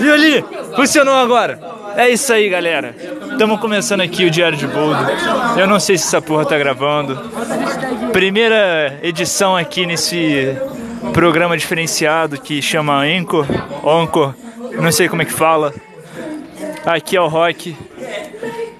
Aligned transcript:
E 0.00 0.10
ali, 0.10 0.44
funcionou 0.74 1.14
agora. 1.14 1.60
É 1.96 2.08
isso 2.08 2.32
aí, 2.32 2.48
galera. 2.48 2.94
Estamos 3.32 3.60
começando 3.60 4.00
aqui 4.00 4.24
o 4.24 4.30
Diário 4.30 4.56
de 4.56 4.66
Boldo. 4.66 4.98
Eu 5.58 5.66
não 5.66 5.78
sei 5.78 5.98
se 5.98 6.06
essa 6.06 6.22
porra 6.22 6.44
tá 6.44 6.56
gravando. 6.56 7.16
Primeira 8.12 8.98
edição 9.02 9.56
aqui 9.56 9.86
nesse 9.86 10.56
programa 11.12 11.56
diferenciado 11.56 12.40
que 12.40 12.60
chama 12.62 13.02
Anchor, 13.02 13.46
Anchor, 13.84 14.34
não 14.80 14.92
sei 14.92 15.08
como 15.08 15.22
é 15.22 15.24
que 15.24 15.32
fala. 15.32 15.72
Aqui 16.86 17.16
é 17.16 17.20
o 17.20 17.28
Rock. 17.28 17.76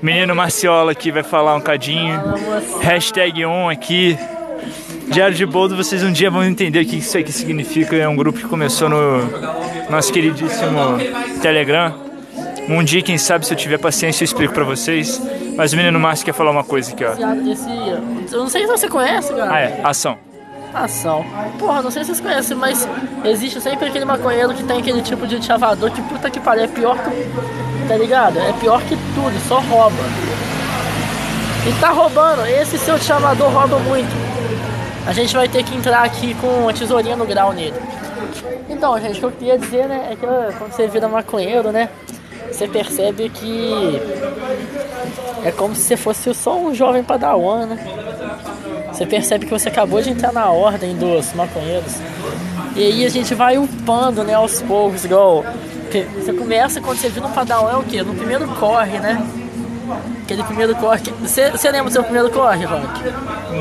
Menino 0.01 0.35
Marciola 0.35 0.93
aqui 0.93 1.11
vai 1.11 1.23
falar 1.23 1.55
um 1.55 1.61
cadinho. 1.61 2.19
Hashtag 2.81 3.45
on 3.45 3.69
aqui. 3.69 4.19
Diário 5.11 5.35
de 5.35 5.45
Boldo, 5.45 5.77
vocês 5.77 6.05
um 6.05 6.13
dia 6.13 6.31
vão 6.31 6.45
entender 6.45 6.81
o 6.81 6.87
que 6.87 6.97
isso 6.97 7.19
aqui 7.19 7.33
significa. 7.33 7.97
É 7.97 8.09
um 8.09 8.15
grupo 8.15 8.39
que 8.39 8.47
começou 8.47 8.89
no 8.89 9.29
nosso 9.91 10.13
queridíssimo 10.13 10.99
Telegram. 11.43 11.95
Um 12.69 12.85
dia, 12.85 13.03
quem 13.03 13.19
sabe, 13.19 13.45
se 13.45 13.53
eu 13.53 13.57
tiver 13.57 13.79
paciência, 13.79 14.23
eu 14.23 14.27
explico 14.27 14.55
pra 14.55 14.63
vocês. 14.63 15.21
Mas 15.57 15.73
o 15.73 15.77
menino 15.77 15.99
Márcio 15.99 16.25
quer 16.25 16.33
falar 16.33 16.53
uma 16.53 16.63
coisa 16.63 16.93
aqui, 16.93 17.05
ó. 17.05 17.11
eu 17.11 18.39
não 18.39 18.49
sei 18.49 18.63
se 18.63 18.69
você 18.69 18.89
conhece, 18.89 19.35
cara. 19.35 19.53
Ah, 19.53 19.61
é, 19.61 19.81
ação. 19.83 20.17
Ação. 20.73 21.27
Porra, 21.59 21.83
não 21.83 21.91
sei 21.91 22.05
se 22.05 22.15
vocês 22.15 22.21
conhecem, 22.21 22.57
mas 22.57 22.89
existe 23.25 23.61
sempre 23.61 23.89
aquele 23.89 24.05
maconheiro 24.05 24.55
que 24.55 24.63
tem 24.63 24.79
aquele 24.79 25.03
tipo 25.03 25.27
de 25.27 25.45
chavador 25.45 25.91
que 25.91 26.01
puta 26.03 26.31
que 26.31 26.39
pariu, 26.39 26.65
é 26.65 26.69
pior 26.69 26.97
que. 26.97 27.89
Tá 27.89 27.97
ligado? 27.97 28.39
É 28.39 28.53
pior 28.53 28.81
que 28.83 28.97
tudo, 29.17 29.49
só 29.49 29.59
rouba. 29.59 29.97
E 31.69 31.81
tá 31.81 31.91
roubando, 31.91 32.47
esse 32.47 32.79
seu 32.79 32.97
chavador 32.99 33.51
rouba 33.51 33.81
muito. 33.81 34.30
A 35.07 35.13
gente 35.13 35.35
vai 35.35 35.49
ter 35.49 35.65
que 35.65 35.75
entrar 35.75 36.05
aqui 36.05 36.35
com 36.35 36.69
a 36.69 36.73
tesourinha 36.73 37.17
no 37.17 37.27
grau 37.27 37.53
nele. 37.53 37.77
Então, 38.69 38.99
gente, 39.01 39.17
o 39.17 39.21
que 39.21 39.25
eu 39.25 39.33
queria 39.33 39.59
dizer, 39.59 39.89
né, 39.89 40.09
é 40.13 40.17
que 40.17 40.27
quando 40.59 40.73
você 40.73 40.87
vira 40.87 41.09
maconheiro, 41.09 41.73
né, 41.73 41.89
você 42.51 42.69
percebe 42.69 43.29
que 43.29 44.01
é 45.45 45.51
como 45.51 45.75
se 45.75 45.83
você 45.83 45.97
fosse 45.97 46.35
só 46.35 46.57
um 46.59 46.75
jovem 46.75 47.03
padawan, 47.03 47.67
né? 47.67 47.79
Você 48.93 49.07
percebe 49.07 49.47
que 49.47 49.51
você 49.51 49.69
acabou 49.69 50.03
de 50.03 50.11
entrar 50.11 50.33
na 50.33 50.51
ordem 50.51 50.97
dos 50.97 51.33
maconheiros. 51.33 51.95
E 52.77 52.85
aí 52.85 53.07
a 53.07 53.09
gente 53.09 53.35
vai 53.35 53.57
upando, 53.57 54.23
né, 54.23 54.35
aos 54.35 54.61
poucos, 54.63 55.05
igual. 55.05 55.45
Você 56.15 56.33
começa 56.33 56.81
quando 56.81 56.99
você 56.99 57.09
vira 57.09 57.27
um 57.27 57.33
padawan 57.33 57.73
é 57.73 57.77
o 57.77 57.83
quê? 57.83 58.03
No 58.03 58.15
primeiro 58.15 58.47
corre, 58.47 58.99
né? 58.99 59.27
Aquele 60.23 60.45
primeiro 60.45 60.75
corre. 60.77 61.01
Você, 61.21 61.51
você 61.51 61.71
lembra 61.71 61.91
do 61.91 61.93
seu 61.93 62.05
primeiro 62.05 62.31
corre, 62.31 62.65
Rock? 62.65 62.87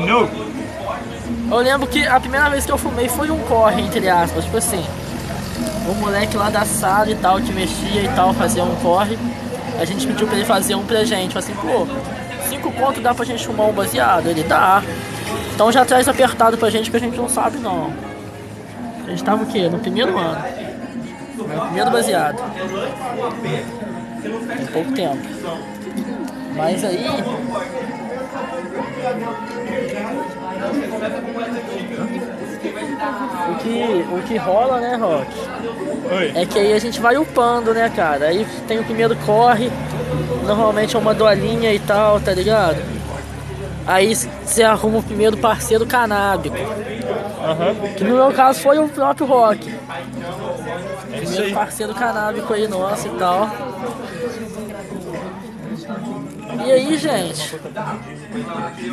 Não! 0.06 0.28
Eu 1.50 1.58
lembro 1.58 1.86
que 1.88 2.06
a 2.06 2.20
primeira 2.20 2.48
vez 2.48 2.64
que 2.64 2.70
eu 2.70 2.78
fumei 2.78 3.08
foi 3.08 3.28
um 3.30 3.38
corre, 3.40 3.82
entre 3.82 4.08
aspas, 4.08 4.44
tipo 4.44 4.56
assim. 4.56 4.84
O 5.88 5.94
moleque 5.94 6.36
lá 6.36 6.48
da 6.48 6.64
sala 6.64 7.10
e 7.10 7.14
tal, 7.16 7.40
que 7.40 7.52
mexia 7.52 8.02
e 8.02 8.08
tal, 8.14 8.32
fazia 8.32 8.62
um 8.62 8.76
corre. 8.76 9.18
A 9.78 9.84
gente 9.84 10.06
pediu 10.06 10.28
pra 10.28 10.36
ele 10.36 10.44
fazer 10.46 10.76
um 10.76 10.84
pra 10.84 11.02
gente. 11.04 11.36
Assim, 11.36 11.52
pô, 11.54 11.86
cinco 12.48 12.70
contos 12.72 13.02
dá 13.02 13.12
pra 13.12 13.24
gente 13.24 13.44
fumar 13.44 13.66
um 13.66 13.72
baseado? 13.72 14.28
Ele 14.28 14.44
dá. 14.44 14.80
Então 15.52 15.72
já 15.72 15.84
traz 15.84 16.08
apertado 16.08 16.56
pra 16.56 16.70
gente 16.70 16.88
que 16.88 16.96
a 16.96 17.00
gente 17.00 17.16
não 17.16 17.28
sabe 17.28 17.58
não. 17.58 17.92
A 19.04 19.10
gente 19.10 19.24
tava 19.24 19.42
o 19.42 19.46
quê? 19.46 19.68
No 19.68 19.80
primeiro 19.80 20.16
ano. 20.16 20.44
No 21.36 21.44
primeiro 21.44 21.90
baseado. 21.90 22.40
Tem 24.56 24.66
pouco 24.66 24.92
tempo. 24.92 25.18
Mas 26.54 26.84
aí 26.84 27.06
o 33.48 33.54
que, 33.56 34.06
o 34.12 34.22
que 34.22 34.36
rola, 34.36 34.80
né, 34.80 34.96
Rock? 34.96 35.26
Oi. 36.12 36.32
É 36.34 36.46
que 36.46 36.58
aí 36.58 36.72
a 36.72 36.78
gente 36.78 37.00
vai 37.00 37.16
upando, 37.16 37.72
né, 37.72 37.90
cara? 37.94 38.26
Aí 38.26 38.46
tem 38.66 38.78
o 38.78 38.84
primeiro 38.84 39.16
corre, 39.24 39.70
normalmente 40.44 40.96
é 40.96 40.98
uma 40.98 41.14
dolinha 41.14 41.72
e 41.72 41.78
tal, 41.78 42.20
tá 42.20 42.32
ligado? 42.32 42.82
Aí 43.86 44.14
você 44.14 44.62
arruma 44.62 44.98
o 44.98 45.02
primeiro 45.02 45.36
parceiro 45.36 45.86
canábico. 45.86 46.56
Uhum. 46.56 47.94
Que 47.94 48.04
no 48.04 48.16
meu 48.16 48.32
caso 48.32 48.60
foi 48.60 48.78
o 48.78 48.88
próprio 48.88 49.26
Rock. 49.26 49.74
É 51.12 51.16
primeiro 51.16 51.54
parceiro 51.54 51.94
canábico 51.94 52.52
aí 52.52 52.68
nosso 52.68 53.08
e 53.08 53.10
tal. 53.12 53.50
E 56.66 56.72
aí, 56.72 56.96
gente, 56.96 57.56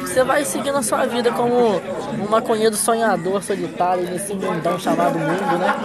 você 0.01 0.23
vai 0.23 0.45
seguindo 0.45 0.78
a 0.78 0.81
sua 0.81 1.05
vida 1.05 1.31
como 1.31 1.78
um 1.78 2.29
maconheiro 2.29 2.75
sonhador 2.75 3.44
solitário 3.44 4.03
nesse 4.03 4.33
mundão 4.33 4.79
chamado 4.79 5.17
mundo, 5.19 5.57
né? 5.57 5.75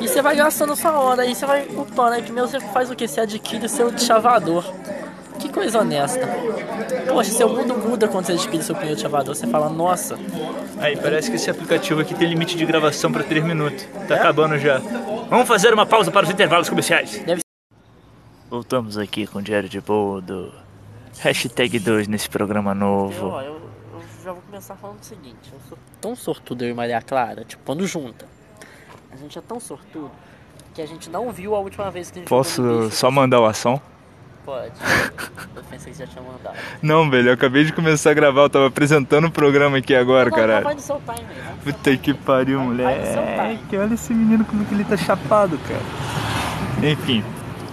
E 0.00 0.08
você 0.08 0.20
vai 0.20 0.34
gastando 0.34 0.74
sua 0.74 0.98
hora, 0.98 1.22
aí 1.22 1.34
você 1.34 1.46
vai 1.46 1.66
upando, 1.76 2.14
aí 2.14 2.22
primeiro 2.22 2.48
você 2.48 2.58
faz 2.58 2.90
o 2.90 2.96
que? 2.96 3.06
Você 3.06 3.20
adquire 3.20 3.66
o 3.66 3.68
seu 3.68 3.96
chavador. 3.96 4.64
Que 5.38 5.48
coisa 5.48 5.80
honesta. 5.80 6.28
Poxa, 7.08 7.32
seu 7.32 7.48
mundo 7.48 7.74
muda 7.76 8.06
quando 8.06 8.26
você 8.26 8.32
adquire 8.32 8.62
seu 8.62 8.76
primeiro 8.76 9.00
chavador. 9.00 9.34
Você 9.34 9.46
fala, 9.46 9.68
nossa. 9.68 10.16
Aí, 10.78 10.96
parece 10.96 11.30
que 11.30 11.36
esse 11.36 11.50
aplicativo 11.50 12.00
aqui 12.00 12.14
tem 12.14 12.28
limite 12.28 12.56
de 12.56 12.64
gravação 12.64 13.10
para 13.10 13.24
3 13.24 13.44
minutos. 13.44 13.84
Tá 14.06 14.14
é? 14.14 14.18
acabando 14.18 14.56
já. 14.56 14.80
Vamos 15.28 15.48
fazer 15.48 15.74
uma 15.74 15.84
pausa 15.84 16.12
para 16.12 16.24
os 16.24 16.30
intervalos 16.30 16.68
comerciais. 16.68 17.20
Deve 17.26 17.41
Voltamos 18.52 18.98
aqui 18.98 19.26
com 19.26 19.38
o 19.38 19.42
Diário 19.42 19.66
de 19.66 19.80
Boldo. 19.80 20.52
Hashtag 21.20 21.78
2 21.78 22.06
nesse 22.06 22.28
programa 22.28 22.74
novo. 22.74 23.28
Eu, 23.28 23.40
eu, 23.40 23.54
eu, 23.94 24.02
já 24.22 24.30
vou 24.30 24.42
começar 24.42 24.76
falando 24.76 25.00
o 25.00 25.04
seguinte: 25.04 25.50
eu 25.50 25.58
sou 25.70 25.78
tão 25.98 26.14
sortudo, 26.14 26.62
eu 26.62 26.68
e 26.68 26.74
Maria 26.74 27.00
Clara, 27.00 27.46
tipo, 27.46 27.62
quando 27.64 27.86
junta. 27.86 28.26
A 29.10 29.16
gente 29.16 29.38
é 29.38 29.40
tão 29.40 29.58
sortudo 29.58 30.10
que 30.74 30.82
a 30.82 30.86
gente 30.86 31.08
não 31.08 31.32
viu 31.32 31.54
a 31.54 31.60
última 31.60 31.90
vez 31.90 32.10
que 32.10 32.18
a 32.18 32.20
gente 32.20 32.28
Posso 32.28 32.90
só 32.90 33.10
mandar 33.10 33.40
o 33.40 33.46
ação? 33.46 33.80
Pode. 34.44 34.74
eu 35.56 35.64
pensei 35.70 35.90
que 35.90 36.00
já 36.00 36.06
tinha 36.06 36.22
mandado. 36.22 36.54
Não, 36.82 37.08
velho, 37.08 37.30
eu 37.30 37.32
acabei 37.32 37.64
de 37.64 37.72
começar 37.72 38.10
a 38.10 38.14
gravar, 38.14 38.42
eu 38.42 38.50
tava 38.50 38.66
apresentando 38.66 39.28
o 39.28 39.30
programa 39.30 39.78
aqui 39.78 39.94
agora, 39.94 40.28
não, 40.28 40.36
cara. 40.36 40.60
Vai 40.60 40.74
no 40.74 40.80
seu 40.80 41.00
time? 41.00 41.26
Puta 41.64 41.96
que 41.96 42.12
pariu, 42.12 42.60
moleque. 42.60 43.78
Olha 43.78 43.94
esse 43.94 44.12
menino 44.12 44.44
como 44.44 44.62
que 44.66 44.74
ele 44.74 44.84
tá 44.84 44.98
chapado, 44.98 45.58
cara. 45.66 46.86
Enfim. 46.86 47.24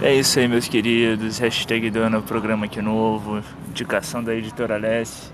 É 0.02 0.14
isso 0.14 0.38
aí, 0.38 0.48
meus 0.48 0.66
queridos. 0.66 1.36
Hashtag 1.36 1.90
dando 1.90 2.16
o 2.16 2.22
programa 2.22 2.64
aqui 2.64 2.80
novo. 2.80 3.44
Indicação 3.68 4.24
da 4.24 4.34
editora 4.34 4.76
Alessi. 4.76 5.30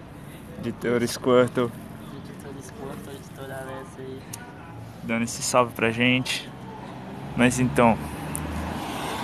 Editora 0.59 1.07
Squirtle. 1.07 1.71
Editora 2.17 2.61
Squirtle, 2.61 3.15
editora 3.15 3.55
Alessi 3.61 4.01
aí. 4.01 4.19
Dando 5.05 5.23
esse 5.23 5.41
salve 5.41 5.73
pra 5.73 5.93
gente. 5.93 6.51
Mas 7.37 7.61
então. 7.61 7.97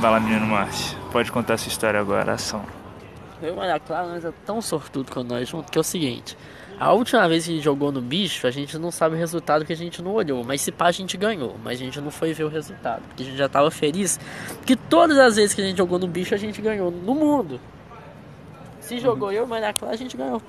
Vai 0.00 0.12
lá, 0.12 0.20
menino 0.20 0.47
Márcio. 0.47 0.97
Pode 1.10 1.32
contar 1.32 1.56
sua 1.56 1.70
história 1.70 1.98
agora, 1.98 2.34
ação. 2.34 2.64
Eu, 3.42 3.56
olha, 3.56 3.80
claro, 3.80 4.10
nós 4.10 4.24
é 4.24 4.32
tão 4.47 4.62
sortudo 4.62 5.10
com 5.10 5.24
nós 5.24 5.48
junto 5.48 5.72
que 5.72 5.76
é 5.76 5.80
o 5.80 5.84
seguinte. 5.84 6.38
A 6.82 6.93
última 6.93 7.28
vez 7.28 7.44
que 7.44 7.53
a 7.53 7.54
gente 7.54 7.62
jogou 7.62 7.93
no 7.93 8.00
bicho, 8.00 8.44
a 8.44 8.50
gente 8.50 8.76
não 8.76 8.91
sabe 8.91 9.15
o 9.15 9.19
resultado 9.19 9.65
que 9.65 9.72
a 9.72 9.76
gente 9.76 10.03
não 10.03 10.15
olhou. 10.15 10.43
Mas 10.43 10.62
se 10.62 10.72
pá, 10.72 10.87
a 10.87 10.91
gente 10.91 11.16
ganhou. 11.16 11.54
Mas 11.62 11.81
a 11.81 11.84
gente 11.84 12.00
não 12.00 12.10
foi 12.10 12.32
ver 12.32 12.43
o 12.43 12.48
resultado. 12.48 13.03
Porque 13.06 13.22
a 13.22 13.26
gente 13.26 13.37
já 13.37 13.48
tava 13.48 13.70
feliz. 13.70 14.19
Que 14.66 14.75
todas 14.75 15.16
as 15.16 15.37
vezes 15.37 15.54
que 15.54 15.60
a 15.60 15.65
gente 15.65 15.76
jogou 15.76 15.97
no 15.97 16.09
bicho, 16.09 16.34
a 16.34 16.37
gente 16.37 16.60
ganhou. 16.60 16.91
No 16.91 17.15
mundo. 17.15 17.60
Se 18.81 18.98
jogou 18.98 19.31
eu, 19.31 19.47
mas 19.47 19.62
na 19.62 19.72
classe 19.72 19.94
a 19.94 19.98
gente 19.98 20.16
ganhou. 20.16 20.42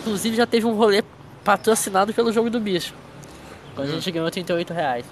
Inclusive 0.00 0.36
já 0.36 0.44
teve 0.44 0.66
um 0.66 0.74
rolê 0.74 1.04
patrocinado 1.44 2.12
pelo 2.12 2.32
jogo 2.32 2.50
do 2.50 2.58
bicho. 2.58 2.92
Quando 3.76 3.90
a 3.90 3.92
gente 3.92 4.10
ganhou 4.10 4.28
38 4.28 4.72
reais. 4.72 5.06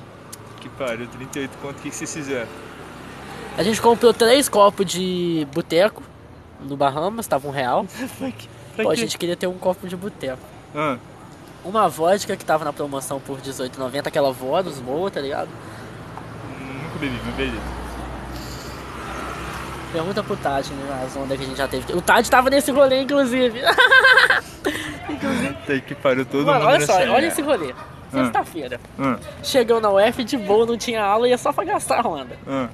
Que 0.61 0.69
pariu, 0.71 1.07
38 1.07 1.57
quanto? 1.63 1.79
O 1.79 1.83
que 1.83 1.93
vocês 1.93 2.13
fizeram? 2.13 2.49
A 3.57 3.63
gente 3.63 3.81
comprou 3.81 4.13
três 4.13 4.49
copos 4.49 4.85
de 4.85 5.47
boteco 5.55 6.03
no 6.61 6.77
Bahamas, 6.77 7.29
tava 7.29 7.47
um 7.47 7.53
real. 7.53 7.87
Pô, 8.83 8.91
a 8.91 8.95
gente 8.95 9.19
queria 9.19 9.37
ter 9.37 9.47
um 9.47 9.59
copo 9.59 9.87
de 9.89 9.97
boteco. 9.97 10.43
Ah. 10.75 10.97
Uma 11.65 11.89
vodka 11.89 12.37
que 12.37 12.45
tava 12.45 12.65
na 12.65 12.73
promoção 12.73 13.21
por 13.21 13.39
R$18,90, 13.39 14.07
aquela 14.07 14.33
Vodus 14.33 14.79
boa, 14.79 15.11
tá 15.11 15.21
ligado? 15.21 15.49
Hum, 15.49 16.83
nunca 16.85 16.99
bebi, 16.99 17.21
não 17.27 17.33
bebi. 17.33 17.61
Pergunta 19.93 20.23
pro 20.23 20.37
Tade, 20.37 20.73
né, 20.73 21.05
as 21.07 21.17
ondas 21.17 21.37
que 21.39 21.45
a 21.45 21.47
gente 21.47 21.57
já 21.57 21.67
teve. 21.67 21.93
O 21.95 22.03
Tade 22.03 22.31
tava 22.31 22.51
nesse 22.51 22.71
rolê, 22.71 23.03
inclusive. 23.03 23.61
inclusive. 25.09 25.57
Tem 25.67 25.81
que 25.81 25.95
pariu 25.95 26.27
todo 26.27 26.45
Mano, 26.45 26.61
mundo 26.61 26.69
olha 26.69 26.87
só, 26.87 26.93
olha 26.95 27.27
esse 27.27 27.41
rolê. 27.43 27.75
Ah. 28.13 28.25
Sexta-feira. 28.25 28.81
Ah. 28.99 29.19
Chegou 29.43 29.81
na 29.81 29.91
UF 29.91 30.25
de 30.25 30.37
boa, 30.37 30.67
não 30.67 30.77
tinha 30.77 31.03
aula, 31.03 31.29
ia 31.29 31.39
só 31.39 31.53
pra 31.53 31.65
gastar 31.65 32.05
a 32.05 32.09
onda. 32.09 32.37
Ah. 32.47 32.69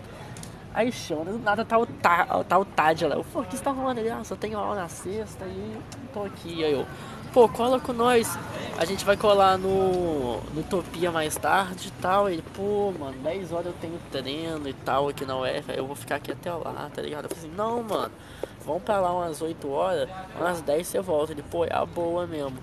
Aí 0.75 0.91
chama, 0.91 1.27
do 1.27 1.39
nada 1.39 1.65
tá 1.65 1.79
o, 1.79 1.87
tá, 1.87 2.43
tá 2.43 2.59
o 2.59 2.65
Tad 2.65 3.07
lá. 3.07 3.15
Eu 3.15 3.25
o 3.33 3.45
que 3.45 3.57
você 3.57 3.63
tá 3.63 3.71
arrumando? 3.71 3.99
Ele, 3.99 4.11
ah, 4.11 4.25
só 4.25 4.35
tenho 4.35 4.59
aula 4.59 4.75
na 4.75 4.89
sexta 4.89 5.45
e 5.47 5.79
tô 6.13 6.25
aqui. 6.25 6.65
Aí 6.65 6.73
eu, 6.73 6.85
pô, 7.33 7.49
cola 7.49 7.79
com 7.79 7.93
nós. 7.93 8.37
A 8.77 8.85
gente 8.85 9.05
vai 9.05 9.17
colar 9.17 9.57
no, 9.57 10.41
no 10.41 10.61
Utopia 10.61 11.13
mais 11.13 11.37
tarde 11.37 11.89
e 11.89 12.03
tal. 12.03 12.29
Ele, 12.29 12.43
pô, 12.57 12.93
mano, 12.99 13.17
10 13.23 13.53
horas 13.53 13.67
eu 13.67 13.75
tenho 13.75 14.01
treino 14.11 14.69
e 14.69 14.73
tal 14.73 15.09
aqui 15.09 15.25
na 15.25 15.37
UF. 15.37 15.65
Eu 15.77 15.87
vou 15.87 15.95
ficar 15.95 16.17
aqui 16.17 16.33
até 16.33 16.53
lá, 16.53 16.91
tá 16.93 17.01
ligado? 17.01 17.27
Eu 17.27 17.29
falei 17.31 17.45
assim, 17.45 17.57
não, 17.57 17.81
mano, 17.81 18.13
vamos 18.67 18.83
pra 18.83 19.01
lá 19.01 19.15
umas 19.15 19.41
8 19.41 19.71
horas, 19.71 20.09
umas 20.37 20.61
10 20.61 20.85
você 20.85 21.01
volta. 21.01 21.31
Ele, 21.31 21.45
pô, 21.45 21.65
é 21.65 21.73
a 21.73 21.87
boa 21.87 22.27
mesmo. 22.27 22.59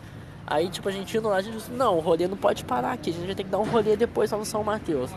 Aí, 0.46 0.68
tipo, 0.68 0.90
a 0.90 0.92
gente 0.92 1.16
indo 1.18 1.30
lá, 1.30 1.38
a 1.38 1.42
gente 1.42 1.56
disse, 1.56 1.72
não, 1.72 1.96
o 1.96 2.02
rolê 2.02 2.28
não 2.28 2.36
pode 2.36 2.66
parar 2.66 2.92
aqui, 2.92 3.12
a 3.12 3.14
gente 3.14 3.26
vai 3.26 3.36
ter 3.36 3.46
que 3.46 3.50
dar 3.50 3.60
um 3.60 3.70
rolê 3.70 3.96
depois 3.96 4.32
lá 4.32 4.38
no 4.38 4.44
São 4.44 4.62
Mateus. 4.66 5.10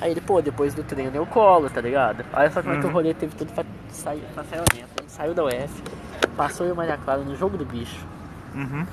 Aí 0.00 0.10
ele, 0.10 0.20
pô, 0.20 0.42
depois 0.42 0.74
do 0.74 0.82
treino 0.82 1.10
eu 1.14 1.24
colo, 1.26 1.70
tá 1.70 1.80
ligado? 1.80 2.24
Olha 2.32 2.50
só 2.50 2.62
como 2.62 2.74
é 2.74 2.80
que 2.80 2.86
o 2.86 2.90
rolê 2.90 3.14
teve 3.14 3.34
tudo 3.34 3.52
pra 3.52 3.64
sair, 3.90 4.22
pra 4.34 4.44
sair 4.44 4.60
dentro. 4.74 4.88
Ele 5.00 5.08
saiu 5.08 5.34
da 5.34 5.44
UF, 5.44 5.82
passou 6.36 6.66
eu 6.66 6.74
e 6.74 6.76
Maria 6.76 6.98
Clara 6.98 7.22
no 7.22 7.34
jogo 7.36 7.56
do 7.56 7.64
bicho. 7.64 8.04
Uhum. 8.54 8.86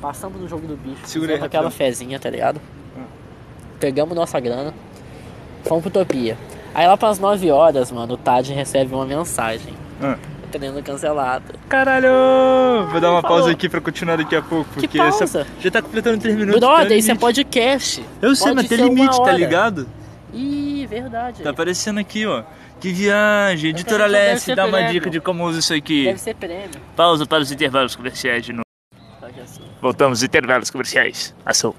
Passamos 0.00 0.40
no 0.40 0.48
jogo 0.48 0.66
do 0.66 0.76
bicho, 0.76 1.00
fizemos 1.06 1.42
aquela 1.42 1.70
fezinha, 1.70 2.18
tá 2.18 2.30
ligado? 2.30 2.60
Pegamos 3.78 4.16
nossa 4.16 4.40
grana, 4.40 4.72
fomos 5.64 5.82
pro 5.82 5.90
Utopia. 6.00 6.36
Aí 6.74 6.86
lá 6.86 6.96
pras 6.96 7.18
9 7.18 7.50
horas, 7.50 7.90
mano, 7.92 8.14
o 8.14 8.16
Tad 8.16 8.50
recebe 8.52 8.94
uma 8.94 9.04
mensagem. 9.04 9.74
Ah. 10.02 10.16
Treino 10.50 10.82
cancelado. 10.82 11.54
Caralho! 11.68 12.08
Vou 12.90 13.00
dar 13.00 13.10
uma 13.10 13.20
Falou. 13.20 13.38
pausa 13.38 13.50
aqui 13.50 13.68
pra 13.68 13.80
continuar 13.80 14.16
daqui 14.16 14.36
a 14.36 14.40
pouco, 14.42 14.64
Que 14.74 14.80
porque 14.82 14.98
pausa? 14.98 15.24
essa 15.24 15.46
já 15.60 15.70
tá 15.70 15.82
completando 15.82 16.18
3 16.18 16.36
minutos. 16.36 16.60
Brother, 16.60 16.96
isso 16.96 17.10
é 17.10 17.14
limite. 17.14 17.18
podcast. 17.20 18.04
Eu 18.22 18.34
sei, 18.36 18.54
mas 18.54 18.68
tem 18.68 18.78
limite, 18.78 19.16
tá 19.22 19.32
ligado? 19.32 19.86
Ih, 20.36 20.86
verdade. 20.86 21.42
Tá 21.42 21.50
aparecendo 21.50 21.98
aqui, 21.98 22.26
ó. 22.26 22.44
Que 22.78 22.92
viagem, 22.92 23.70
editora 23.70 24.06
ser 24.38 24.54
dá 24.54 24.66
uma 24.66 24.72
prêmio. 24.72 24.92
dica 24.92 25.10
de 25.10 25.18
como 25.20 25.44
usa 25.46 25.60
isso 25.60 25.72
aqui. 25.72 26.04
Deve 26.04 26.20
ser 26.20 26.34
prêmio. 26.34 26.78
Pausa 26.94 27.24
para 27.24 27.42
os 27.42 27.50
intervalos 27.50 27.96
comerciais 27.96 28.44
de 28.44 28.52
novo. 28.52 28.66
Voltamos, 29.80 30.22
intervalos 30.22 30.68
comerciais. 30.68 31.34
Ação. 31.44 31.74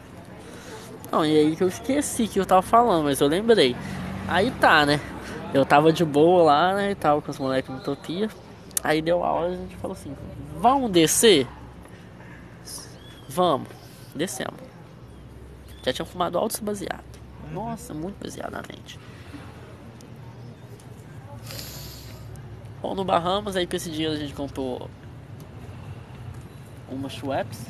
Não, 1.11 1.23
e 1.23 1.37
aí 1.37 1.55
que 1.55 1.63
eu 1.63 1.67
esqueci 1.67 2.27
que 2.27 2.39
eu 2.39 2.45
tava 2.45 2.63
falando, 2.63 3.03
mas 3.03 3.21
eu 3.21 3.27
lembrei. 3.27 3.75
Aí 4.27 4.49
tá, 4.51 4.85
né? 4.85 4.99
Eu 5.53 5.63
tava 5.63 5.93
de 5.93 6.03
boa 6.03 6.43
lá, 6.43 6.73
né? 6.73 6.91
E 6.91 6.95
tava 6.95 7.21
com 7.21 7.29
os 7.29 7.37
moleques 7.37 7.69
no 7.69 7.77
Utopia. 7.77 8.27
Aí 8.83 9.01
deu 9.01 9.23
a 9.23 9.31
hora 9.31 9.51
e 9.51 9.53
a 9.53 9.57
gente 9.57 9.75
falou 9.77 9.95
assim: 9.95 10.15
Vamos 10.57 10.91
descer? 10.91 11.47
Vamos. 13.29 13.67
Descemos. 14.15 14.59
Já 15.85 15.93
tinha 15.93 16.05
fumado 16.05 16.37
altos 16.37 16.59
baseado. 16.59 17.16
Nossa, 17.51 17.93
muito 17.93 18.21
baseado 18.21 18.51
na 18.51 18.61
mente. 18.61 18.99
Bom, 22.81 22.93
no 22.93 23.03
Bahamas, 23.03 23.55
aí 23.55 23.65
com 23.65 23.75
esse 23.75 23.89
dinheiro 23.89 24.13
a 24.13 24.17
gente 24.17 24.33
comprou 24.33 24.89
uma 26.89 27.09
Schweppes, 27.09 27.65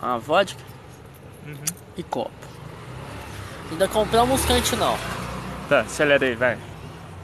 uma 0.00 0.18
vodka 0.18 0.62
e 1.96 2.02
copo. 2.02 2.30
Ainda 3.70 3.88
compramos 3.88 4.44
cantinão. 4.44 4.96
Tá, 5.68 5.80
acelera 5.80 6.24
aí, 6.24 6.34
vai. 6.34 6.58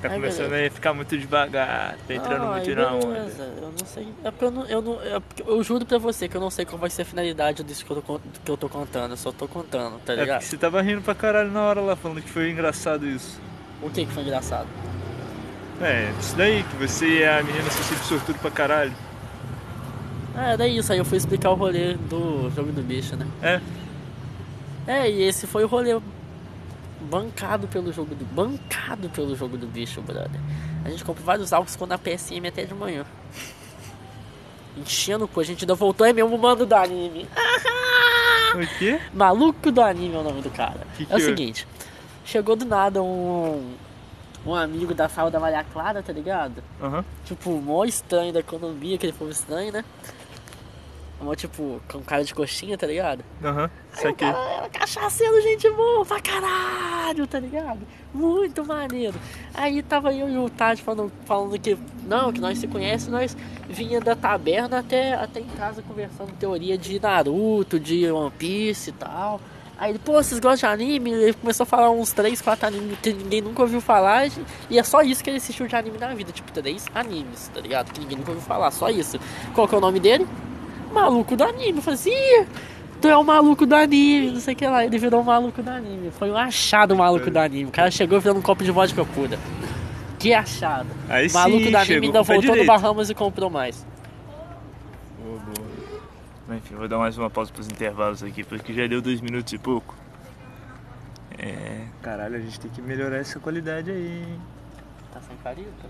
Tá 0.03 0.09
Ai, 0.09 0.15
começando 0.15 0.49
beleza. 0.51 0.69
a 0.69 0.75
ficar 0.75 0.95
muito 0.95 1.19
devagar, 1.19 1.97
tá 2.09 2.15
entrando 2.15 2.43
Ah, 2.45 2.53
muito 2.57 2.75
na 2.75 2.93
onda. 2.95 3.07
beleza. 3.07 3.43
Eu 3.61 3.73
não 3.79 3.87
sei. 3.87 4.09
É 4.25 4.31
porque 4.31 4.45
eu 4.47 4.51
não. 4.51 4.65
Eu, 4.67 4.81
não 4.81 4.95
é 5.03 5.21
eu 5.47 5.63
juro 5.63 5.85
pra 5.85 5.99
você 5.99 6.27
que 6.27 6.35
eu 6.37 6.41
não 6.41 6.49
sei 6.51 6.65
qual 6.65 6.79
vai 6.79 6.89
ser 6.89 7.03
a 7.03 7.05
finalidade 7.05 7.63
disso 7.63 7.85
que 7.85 7.91
eu 7.91 8.01
tô, 8.01 8.19
que 8.45 8.51
eu 8.51 8.57
tô 8.57 8.69
contando. 8.69 9.11
Eu 9.11 9.17
só 9.19 9.31
tô 9.31 9.47
contando, 9.47 9.99
tá 10.05 10.15
É 10.15 10.17
ligado? 10.17 10.39
porque 10.39 10.47
você 10.51 10.57
tava 10.57 10.81
rindo 10.81 11.03
pra 11.03 11.15
caralho 11.15 11.51
na 11.51 11.61
hora 11.63 11.81
lá, 11.83 11.97
falando 11.97 12.23
que 12.23 12.31
foi 12.31 12.51
engraçado 12.51 13.07
isso. 13.07 13.39
O 13.83 13.91
que 13.91 14.07
que 14.07 14.13
foi 14.13 14.23
engraçado? 14.23 14.67
É, 15.83 16.11
isso 16.19 16.35
daí, 16.37 16.63
que 16.63 16.77
você 16.77 17.07
e 17.21 17.25
a 17.27 17.43
menina 17.43 17.69
sempre 17.71 18.05
sortudo 18.07 18.39
pra 18.39 18.51
caralho. 18.51 18.93
Ah, 20.35 20.53
era 20.53 20.67
isso. 20.67 20.93
Aí 20.93 20.99
eu 20.99 21.05
fui 21.05 21.19
explicar 21.19 21.51
o 21.51 21.55
rolê 21.55 21.95
do 21.95 22.51
jogo 22.57 22.73
do 22.73 22.83
bicho, 22.83 23.17
né? 23.17 23.27
É, 23.43 23.61
É, 24.87 25.11
e 25.11 25.23
esse 25.25 25.47
foi 25.47 25.63
o 25.65 25.67
rolê 25.67 25.99
bancado 27.01 27.67
pelo 27.69 27.93
jogo 27.93 28.15
do. 28.15 28.25
Bancado 28.25 29.09
pelo 29.11 29.35
jogo 29.37 29.57
do 29.57 29.67
bicho, 29.67 30.01
brother. 30.03 30.41
A 30.85 30.91
gente 30.91 31.05
comprou 31.05 31.25
vários 31.25 31.53
álbuns 31.53 31.77
quando 31.77 31.93
a 31.93 31.99
PSM 31.99 32.47
até 32.47 32.65
de 32.65 32.75
manhã. 32.75 33.05
Enchendo, 34.77 35.27
pô, 35.27 35.41
a 35.41 35.45
gente 35.45 35.65
ainda 35.65 35.75
voltou, 35.75 36.07
é 36.07 36.13
mesmo 36.13 36.35
o 36.35 36.39
mano 36.39 36.65
do 36.65 36.75
anime. 36.75 37.29
o 38.55 38.79
quê? 38.79 39.01
Maluco 39.13 39.71
do 39.71 39.81
anime 39.81 40.15
é 40.15 40.19
o 40.19 40.23
nome 40.23 40.43
do 40.43 40.51
cara. 40.51 40.87
Que 40.97 41.05
que 41.05 41.13
é 41.13 41.17
o 41.17 41.19
é? 41.19 41.23
seguinte, 41.23 41.67
chegou 42.25 42.57
do 42.57 42.65
nada 42.65 43.03
um. 43.03 43.75
Um 44.47 44.55
amigo 44.55 44.95
da 44.95 45.07
sala 45.07 45.31
da 45.31 45.39
Maria 45.39 45.63
Clara, 45.65 46.03
tá 46.03 46.15
ligado? 46.15 46.65
Aham. 46.81 47.05
Tipo, 47.27 47.51
mó 47.61 47.85
estranho 47.85 48.33
da 48.33 48.41
economia, 48.41 48.97
aquele 48.97 49.13
povo 49.13 49.31
estranho, 49.31 49.71
né? 49.71 49.85
Mó 51.21 51.35
tipo, 51.35 51.81
com 51.91 52.01
cara 52.01 52.25
de 52.25 52.35
coxinha, 52.35 52.79
tá 52.79 52.87
ligado? 52.87 53.23
Aham, 53.45 53.71
isso 53.93 54.01
Aí 54.01 54.07
o 54.07 54.11
aqui. 54.11 54.25
cara 54.25 54.39
era 54.39 54.69
cachaceiro, 54.71 55.43
gente 55.43 55.69
boa 55.71 56.05
pra 56.07 56.19
caralho, 56.19 57.27
tá 57.27 57.39
ligado? 57.39 57.81
Muito 58.15 58.65
maneiro. 58.65 59.15
Aí 59.53 59.83
tava 59.83 60.15
eu 60.15 60.31
e 60.31 60.39
o 60.39 60.49
Tati 60.49 60.83
falando, 60.83 61.13
falando 61.27 61.59
que, 61.59 61.77
não, 62.07 62.33
que 62.33 62.41
nós 62.41 62.57
se 62.59 62.67
conhece, 62.67 63.11
nós 63.11 63.37
vinha 63.69 64.01
da 64.01 64.17
taberna 64.17 64.79
até, 64.79 65.13
até 65.13 65.41
em 65.41 65.49
casa 65.49 65.83
conversando 65.83 66.33
teoria 66.39 66.79
de 66.79 66.99
Naruto, 66.99 67.79
de 67.79 68.11
One 68.11 68.31
Piece 68.31 68.89
e 68.89 68.93
tal. 68.95 69.41
Aí 69.77 69.93
ele, 69.93 69.99
pô, 69.99 70.13
vocês 70.23 70.41
gostam 70.41 70.75
de 70.75 70.83
anime? 70.83 71.11
Ele 71.11 71.33
começou 71.35 71.65
a 71.65 71.67
falar 71.67 71.91
uns 71.91 72.13
3, 72.13 72.41
4 72.41 72.67
animes 72.67 72.99
que 72.99 73.13
ninguém 73.15 73.41
nunca 73.41 73.63
ouviu 73.63 73.81
falar. 73.81 74.27
E 74.69 74.79
é 74.79 74.83
só 74.83 75.01
isso 75.03 75.25
que 75.25 75.31
ele 75.31 75.39
assistiu 75.39 75.67
de 75.67 75.75
anime 75.75 75.97
na 75.97 76.15
vida. 76.15 76.33
Tipo, 76.33 76.53
3 76.53 76.87
animes, 76.95 77.49
tá 77.49 77.61
ligado? 77.61 77.91
Que 77.91 78.01
ninguém 78.01 78.19
nunca 78.19 78.31
ouviu 78.31 78.45
falar, 78.47 78.71
só 78.71 78.91
isso. 78.91 79.19
Qual 79.55 79.67
que 79.67 79.75
é 79.75 79.79
o 79.79 79.81
nome 79.81 79.99
dele? 79.99 80.27
Maluco 80.93 81.37
do 81.37 81.45
anime. 81.45 81.79
Eu 81.79 81.83
falei 81.83 81.95
assim, 81.99 82.11
"Ih, 82.11 82.47
tu 83.01 83.09
é 83.09 83.17
o 83.17 83.25
maluco 83.25 83.65
do 83.67 83.75
anime, 83.75 84.33
não 84.33 84.41
sei 84.41 84.55
o 84.55 84.57
que 84.57 84.67
lá. 84.67 84.85
Ele 84.85 84.99
virou 84.99 85.21
o 85.23 85.25
maluco 85.25 85.63
do 85.63 85.71
anime. 85.71 86.11
Foi 86.11 86.31
um 86.31 86.37
achado 86.37 86.95
maluco 86.95 87.31
do 87.31 87.39
anime. 87.39 87.69
O 87.69 87.73
cara 87.73 87.91
chegou 87.91 88.21
virando 88.21 88.39
um 88.39 88.43
copo 88.43 88.63
de 88.63 88.71
vodka 88.71 89.05
pura. 89.05 89.39
Que 90.19 90.35
achado. 90.35 90.89
Aí 91.09 91.29
O 91.29 91.33
maluco 91.33 91.65
sim, 91.65 91.71
do 91.71 91.77
anime 91.77 92.07
ainda 92.07 92.23
voltou 92.23 92.37
no 92.37 92.53
direito. 92.53 92.67
Bahamas 92.67 93.09
e 93.09 93.15
comprou 93.15 93.49
mais. 93.49 93.87
Boa, 95.19 96.59
Enfim, 96.59 96.75
vou 96.75 96.87
dar 96.87 96.99
mais 96.99 97.17
uma 97.17 97.31
pausa 97.31 97.51
pros 97.53 97.67
intervalos 97.69 98.23
aqui, 98.23 98.45
porque 98.45 98.75
já 98.75 98.87
deu 98.87 99.01
dois 99.01 99.21
minutos 99.21 99.53
e 99.53 99.59
pouco. 99.59 99.95
É, 101.39 101.87
caralho, 102.03 102.37
a 102.37 102.41
gente 102.41 102.61
tem 102.61 102.71
que 102.71 102.83
melhorar 102.83 103.17
essa 103.17 103.41
qualidade 103.41 103.91
aí, 103.91 104.25
hein? 104.29 104.41
Tá 105.11 105.21
sem 105.23 105.35
carita? 105.39 105.89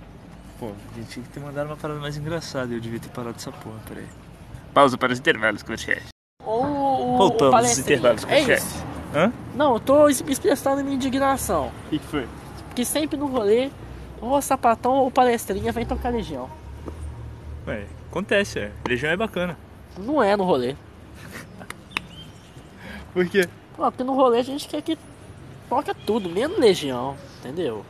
Pô, 0.61 0.67
a 0.67 0.99
gente 0.99 1.09
tinha 1.11 1.25
que 1.25 1.33
ter 1.33 1.41
mandado 1.41 1.67
uma 1.67 1.77
parada 1.77 1.99
mais 1.99 2.17
engraçada, 2.17 2.73
eu 2.73 2.79
devia 2.79 3.01
ter 3.01 3.09
parado 3.09 3.35
essa 3.37 3.51
porra, 3.51 3.79
peraí. 3.89 4.07
Pausa 4.75 4.97
para 4.97 5.13
os 5.13 5.19
intervalos 5.19 5.63
comerciais. 5.63 6.05
Ou 6.45 7.15
o, 7.15 7.19
Voltamos 7.19 7.73
os 7.73 7.79
intervalos 7.79 8.23
É 8.25 8.27
comerciais. 8.27 8.65
isso. 8.65 8.85
Hã? 9.15 9.33
Não, 9.55 9.75
eu 9.75 9.81
tô 9.81 10.09
es- 10.09 10.23
expressando 10.27 10.83
minha 10.85 10.95
indignação. 10.97 11.69
O 11.87 11.91
que, 11.91 11.99
que 11.99 12.07
foi? 12.07 12.29
Porque 12.69 12.85
sempre 12.85 13.17
no 13.17 13.27
rolê, 13.27 13.71
ou 14.21 14.31
o 14.37 14.41
sapatão 14.41 14.93
ou 14.95 15.11
palestrinha 15.11 15.73
vem 15.73 15.85
tocar 15.85 16.11
legião. 16.11 16.49
Ué, 17.67 17.85
acontece, 18.09 18.61
é. 18.61 18.73
Legião 18.89 19.11
é 19.11 19.17
bacana. 19.17 19.59
Não 19.99 20.23
é 20.23 20.37
no 20.37 20.45
rolê. 20.45 20.77
Por 23.13 23.27
quê? 23.29 23.49
Pô, 23.77 23.91
porque 23.91 24.05
no 24.05 24.15
rolê 24.15 24.39
a 24.39 24.43
gente 24.45 24.69
quer 24.69 24.81
que 24.83 24.97
toca 25.69 25.95
tudo, 25.95 26.29
menos 26.29 26.59
legião, 26.59 27.17
entendeu? 27.41 27.85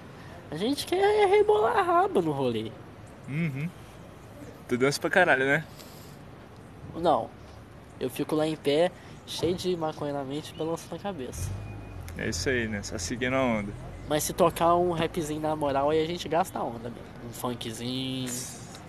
A 0.51 0.57
gente 0.57 0.87
quer 0.87 1.29
rebolar 1.29 1.77
a 1.77 1.83
raba 1.83 2.23
no 2.23 2.33
rolê. 2.33 2.73
Uhum. 3.29 3.69
Tu 4.69 4.79
dança 4.79 4.99
pra 5.01 5.11
caralho, 5.11 5.45
né? 5.45 5.65
Não, 6.99 7.29
eu 8.01 8.09
fico 8.11 8.35
lá 8.35 8.47
em 8.47 8.57
pé, 8.57 8.91
cheio 9.27 9.55
de 9.55 9.77
maconha 9.77 10.13
na 10.13 10.25
mente, 10.25 10.55
balançando 10.55 10.97
a 10.97 10.99
cabeça. 10.99 11.51
É 12.19 12.29
isso 12.29 12.49
aí, 12.49 12.67
né? 12.69 12.83
Só 12.83 12.99
seguindo 12.99 13.35
a 13.35 13.43
onda. 13.43 13.73
Mas 14.09 14.25
se 14.25 14.33
tocar 14.33 14.75
um 14.75 14.91
rapzinho 14.93 15.41
na 15.41 15.55
moral, 15.55 15.91
aí 15.91 16.03
a 16.03 16.07
gente 16.07 16.29
gasta 16.29 16.59
a 16.59 16.65
onda 16.65 16.91
mesmo. 16.91 17.05
Um 17.29 17.33
funkzinho. 17.33 18.29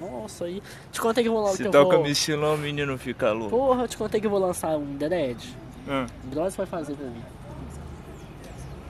Nossa, 0.01 0.45
aí. 0.45 0.63
Te 0.91 0.99
contei 0.99 1.23
que 1.23 1.29
eu 1.29 1.33
vou 1.33 1.43
lá 1.43 1.51
Se 1.51 1.63
toca 1.65 1.95
vou... 1.97 2.55
o 2.55 2.57
menino 2.57 2.97
fica 2.97 3.31
louco. 3.31 3.55
Porra, 3.55 3.83
eu 3.83 3.87
te 3.87 3.97
contei 3.97 4.19
que 4.19 4.25
eu 4.25 4.31
vou 4.31 4.39
lançar 4.39 4.75
um 4.77 4.95
dread. 4.97 5.55
Ah, 5.87 6.07
O 6.23 6.27
Bros 6.27 6.55
vai 6.55 6.65
fazer 6.65 6.95
pra 6.95 7.05
mim. 7.05 7.21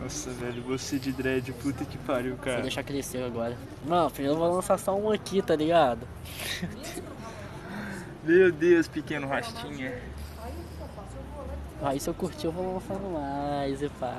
nossa, 0.01 0.30
velho, 0.32 0.62
você 0.63 0.98
de 0.98 1.12
dread, 1.12 1.51
puta 1.53 1.84
que 1.84 1.98
pariu, 1.98 2.36
Vou 2.36 2.46
cara. 2.46 2.62
deixar 2.62 2.84
crescer 2.84 3.24
agora. 3.24 3.58
Não, 3.86 4.10
primeiro 4.10 4.38
eu 4.38 4.39
vou 4.41 4.56
lançar 4.56 4.77
só 4.80 4.96
um 4.96 5.12
aqui, 5.12 5.41
tá 5.41 5.56
ligado? 5.56 6.08
Meu 8.24 8.51
Deus, 8.51 8.88
pequeno 8.88 9.28
rastinha. 9.28 9.94
Aí 11.82 12.00
se 12.00 12.08
eu 12.08 12.13
curtir 12.13 12.46
eu 12.46 12.51
vou 12.51 12.75
lançando 12.75 13.12
mais 13.12 13.82
e 13.82 13.90
pá. 13.90 14.13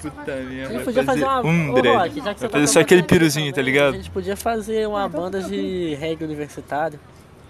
Puta 0.00 0.32
A 0.32 0.36
merda. 0.36 0.74
gente 0.74 0.84
podia 0.84 1.04
fazer 1.04 1.24
uma. 1.24 1.40
um 1.42 1.74
dread. 1.74 1.96
Rock, 1.96 2.20
já 2.20 2.34
que 2.34 2.40
você 2.40 2.46
Vai 2.46 2.50
tá 2.50 2.58
fazer 2.58 2.66
só 2.66 2.80
aquele 2.80 3.02
piruzinho, 3.04 3.52
tá 3.52 3.56
também, 3.56 3.72
ligado? 3.72 3.94
A 3.94 3.96
gente 3.96 4.10
podia 4.10 4.36
fazer 4.36 4.88
uma 4.88 5.08
banda 5.08 5.40
de 5.40 5.94
reggae 5.94 6.24
universitário. 6.24 6.98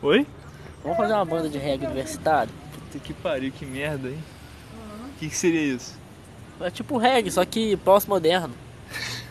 Oi? 0.03 0.27
Vamos 0.83 0.99
fazer 0.99 1.15
uma 1.15 1.25
banda 1.25 1.49
de 1.49 1.57
reggae 1.57 1.87
universitário? 1.87 2.53
Puta 2.75 2.99
que 2.99 3.15
pariu, 3.15 3.51
que 3.51 3.65
merda, 3.65 4.09
hein? 4.09 4.23
O 5.09 5.19
que, 5.19 5.31
que 5.31 5.37
seria 5.37 5.63
isso? 5.63 5.99
É 6.61 6.71
tipo 6.71 6.99
reggae, 6.99 7.31
só 7.31 7.43
que 7.47 7.79
pós-moderno. 7.79 8.55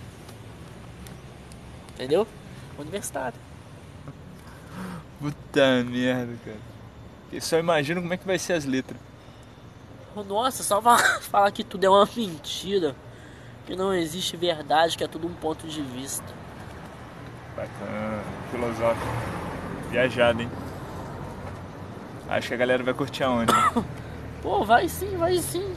Entendeu? 1.93 2.27
Universitário. 2.79 3.37
Puta 5.23 5.83
merda, 5.85 6.33
cara. 6.43 6.57
Eu 7.31 7.39
só 7.39 7.57
imagino 7.57 8.01
como 8.01 8.13
é 8.13 8.17
que 8.17 8.27
vai 8.27 8.37
ser 8.37 8.53
as 8.53 8.65
letras. 8.65 8.99
Nossa, 10.27 10.61
só 10.63 10.81
fa- 10.81 10.97
falar 11.21 11.49
que 11.51 11.63
tudo 11.63 11.85
é 11.85 11.89
uma 11.89 12.05
mentira. 12.13 12.93
Que 13.65 13.73
não 13.73 13.93
existe 13.93 14.35
verdade, 14.35 14.97
que 14.97 15.03
é 15.05 15.07
tudo 15.07 15.25
um 15.25 15.33
ponto 15.33 15.65
de 15.65 15.81
vista. 15.81 16.25
Bacana, 17.55 18.21
filosófico. 18.51 19.07
Viajado, 19.89 20.41
hein? 20.41 20.49
Acho 22.27 22.49
que 22.49 22.53
a 22.53 22.57
galera 22.57 22.83
vai 22.83 22.93
curtir 22.93 23.23
aonde? 23.23 23.53
Pô, 24.43 24.65
vai 24.65 24.89
sim, 24.89 25.15
vai 25.15 25.37
sim. 25.37 25.73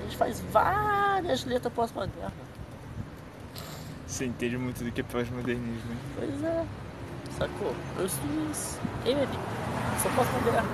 A 0.00 0.02
gente 0.04 0.16
faz 0.16 0.40
várias 0.50 1.44
letras 1.44 1.72
pós-modernas. 1.74 2.32
Você 4.06 4.24
entende 4.24 4.56
muito 4.56 4.82
do 4.82 4.90
que 4.90 5.02
é 5.02 5.04
pós-modernismo, 5.04 5.90
hein? 5.92 5.98
Pois 6.16 6.42
é. 6.42 6.64
Sacou? 7.38 7.74
Eu 7.98 8.08
meu 9.14 9.24
amigo, 9.24 9.42
só 10.02 10.08
pós-moderno. 10.10 10.68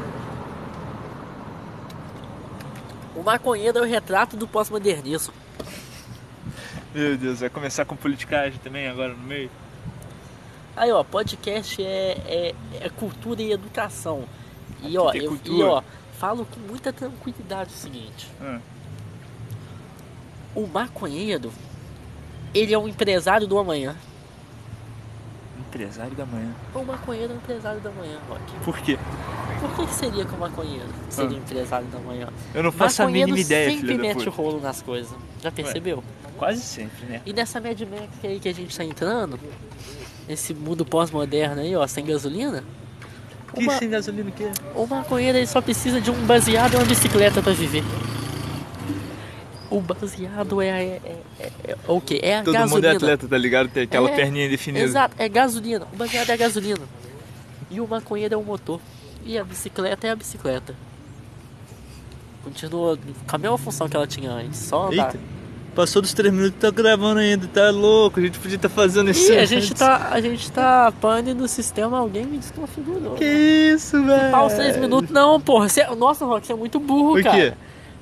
O 3.14 3.22
maconheiro 3.22 3.78
é 3.78 3.82
o 3.82 3.84
retrato 3.84 4.36
do 4.36 4.48
pós-modernismo. 4.48 5.34
Meu 6.94 7.16
Deus, 7.16 7.40
vai 7.40 7.50
começar 7.50 7.84
com 7.84 7.96
politicagem 7.96 8.58
também 8.62 8.88
agora 8.88 9.14
no 9.14 9.22
meio? 9.22 9.50
Aí, 10.76 10.90
ó, 10.90 11.02
podcast 11.04 11.82
é, 11.82 12.18
é, 12.26 12.54
é 12.80 12.88
cultura 12.88 13.42
e 13.42 13.52
educação. 13.52 14.24
E 14.82 14.96
ó, 14.96 15.12
eu, 15.12 15.38
e 15.44 15.62
ó, 15.62 15.82
falo 16.18 16.46
com 16.46 16.60
muita 16.60 16.92
tranquilidade 16.92 17.70
o 17.70 17.76
seguinte: 17.76 18.28
Ah, 18.40 18.58
o 20.54 20.66
maconheiro, 20.66 21.52
ele 22.54 22.72
é 22.72 22.78
um 22.78 22.88
empresário 22.88 23.46
do 23.46 23.58
amanhã. 23.58 23.96
Empresário 25.72 26.12
da 26.14 26.26
manhã. 26.26 26.50
O 26.74 26.82
maconheiro 26.84 27.32
é 27.32 27.34
um 27.34 27.38
empresário 27.38 27.80
do 27.80 27.88
amanhã, 27.88 28.18
Rock. 28.28 28.42
Por 28.64 28.78
quê? 28.78 28.98
Por 29.60 29.86
que, 29.86 29.94
seria 29.94 30.24
que 30.24 30.34
o 30.34 30.38
maconheiro 30.38 30.86
seria 31.08 31.36
um 31.36 31.40
empresário 31.40 31.86
do 31.86 31.96
amanhã? 31.96 32.28
Eu 32.54 32.62
não 32.62 32.70
faço 32.72 33.02
a 33.02 33.06
maconheiro 33.06 33.30
mínima 33.32 33.44
ideia, 33.46 33.70
sempre 33.70 33.96
da 33.96 34.02
mete 34.02 34.24
puta. 34.24 34.30
rolo 34.30 34.60
nas 34.60 34.82
coisas. 34.82 35.12
Já 35.42 35.50
percebeu? 35.50 36.04
Quase 36.36 36.60
sempre, 36.60 37.06
né? 37.06 37.22
E 37.24 37.32
nessa 37.32 37.60
Mad 37.60 37.80
Max 37.80 38.08
aí 38.24 38.38
que 38.40 38.48
a 38.48 38.54
gente 38.54 38.76
tá 38.76 38.84
entrando, 38.84 39.38
nesse 40.28 40.52
mundo 40.52 40.84
pós-moderno 40.84 41.60
aí, 41.62 41.74
ó, 41.74 41.86
sem 41.86 42.04
gasolina, 42.04 42.62
Que 43.54 43.62
Uma- 43.64 43.78
sem 43.78 43.90
gasolina 43.90 44.30
o 44.30 44.32
quê? 44.32 44.50
o 44.74 44.86
maconheiro 44.86 45.36
ele 45.36 45.46
só 45.46 45.60
precisa 45.60 46.00
de 46.00 46.10
um 46.10 46.26
baseado 46.26 46.72
e 46.72 46.76
uma 46.76 46.86
bicicleta 46.86 47.42
pra 47.42 47.52
viver. 47.52 47.84
O 49.74 49.80
baseado 49.80 50.60
é, 50.60 50.68
é, 50.68 51.00
é, 51.40 51.50
é 51.68 51.76
o 51.88 52.00
que? 52.00 52.20
É 52.22 52.38
a 52.38 52.42
Todo 52.42 52.52
mundo 52.54 52.62
gasolina. 52.80 52.88
é 52.88 52.96
atleta, 52.96 53.28
tá 53.28 53.38
ligado? 53.38 53.68
Tem 53.68 53.82
aquela 53.84 54.10
É, 54.10 54.14
perninha 54.14 54.48
definida. 54.48 54.84
Exato, 54.84 55.14
é 55.18 55.28
gasolina. 55.28 55.86
O 55.92 55.96
baseado 55.96 56.28
é 56.30 56.32
a 56.32 56.36
gasolina. 56.36 56.80
E 57.70 57.80
o 57.80 57.86
maconheiro 57.88 58.34
é 58.34 58.36
o 58.36 58.42
motor. 58.42 58.80
E 59.24 59.38
a 59.38 59.44
bicicleta 59.44 60.06
é 60.06 60.10
a 60.10 60.16
bicicleta. 60.16 60.74
Continua 62.44 62.98
com 63.26 63.36
a 63.36 63.38
mesma 63.38 63.56
função 63.58 63.88
que 63.88 63.96
ela 63.96 64.06
tinha 64.06 64.30
antes. 64.30 64.58
Só 64.58 64.88
andar. 64.88 65.06
Eita, 65.14 65.18
passou 65.74 66.02
dos 66.02 66.12
três 66.12 66.34
minutos, 66.34 66.58
tá 66.60 66.70
gravando 66.70 67.20
ainda, 67.20 67.46
tá 67.46 67.70
louco? 67.70 68.18
A 68.18 68.22
gente 68.22 68.38
podia 68.38 68.56
estar 68.56 68.68
fazendo 68.68 69.10
isso 69.10 69.32
Ih, 69.32 69.36
a 69.36 69.40
antes. 69.40 69.48
gente 69.50 69.74
tá, 69.74 70.08
a 70.10 70.20
gente 70.20 70.50
tá 70.52 70.92
pane 71.00 71.32
no 71.34 71.46
sistema, 71.46 71.98
alguém 71.98 72.26
me 72.26 72.38
desconfigurou. 72.38 73.14
Que 73.14 73.24
isso, 73.74 74.02
velho? 74.04 74.30
Pau, 74.32 74.50
seis 74.50 74.76
minutos, 74.76 75.10
não, 75.10 75.40
porra. 75.40 75.68
Você, 75.68 75.84
nossa, 75.94 76.24
Rock, 76.26 76.46
você 76.46 76.52
é 76.52 76.56
muito 76.56 76.80
burro, 76.80 77.18
O 77.18 77.22
cara. 77.22 77.36
quê? 77.36 77.54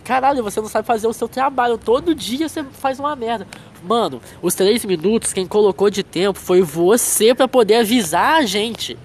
Caralho, 0.04 0.42
você 0.42 0.61
não 0.61 0.69
sabe 0.69 0.87
fazer 0.87 1.07
o 1.07 1.12
seu 1.12 1.28
trabalho. 1.28 1.78
Todo 1.78 2.14
dia 2.14 2.49
você 2.49 2.64
faz 2.64 2.99
uma 2.99 3.14
merda. 3.14 3.47
Mano, 3.83 4.21
os 4.42 4.54
três 4.54 4.85
minutos, 4.85 5.33
quem 5.33 5.47
colocou 5.47 5.90
de 5.90 6.02
tempo 6.02 6.38
foi 6.38 6.62
você 6.62 7.35
pra 7.35 7.49
poder 7.49 7.76
avisar 7.76 8.40
a 8.40 8.42
gente. 8.42 8.99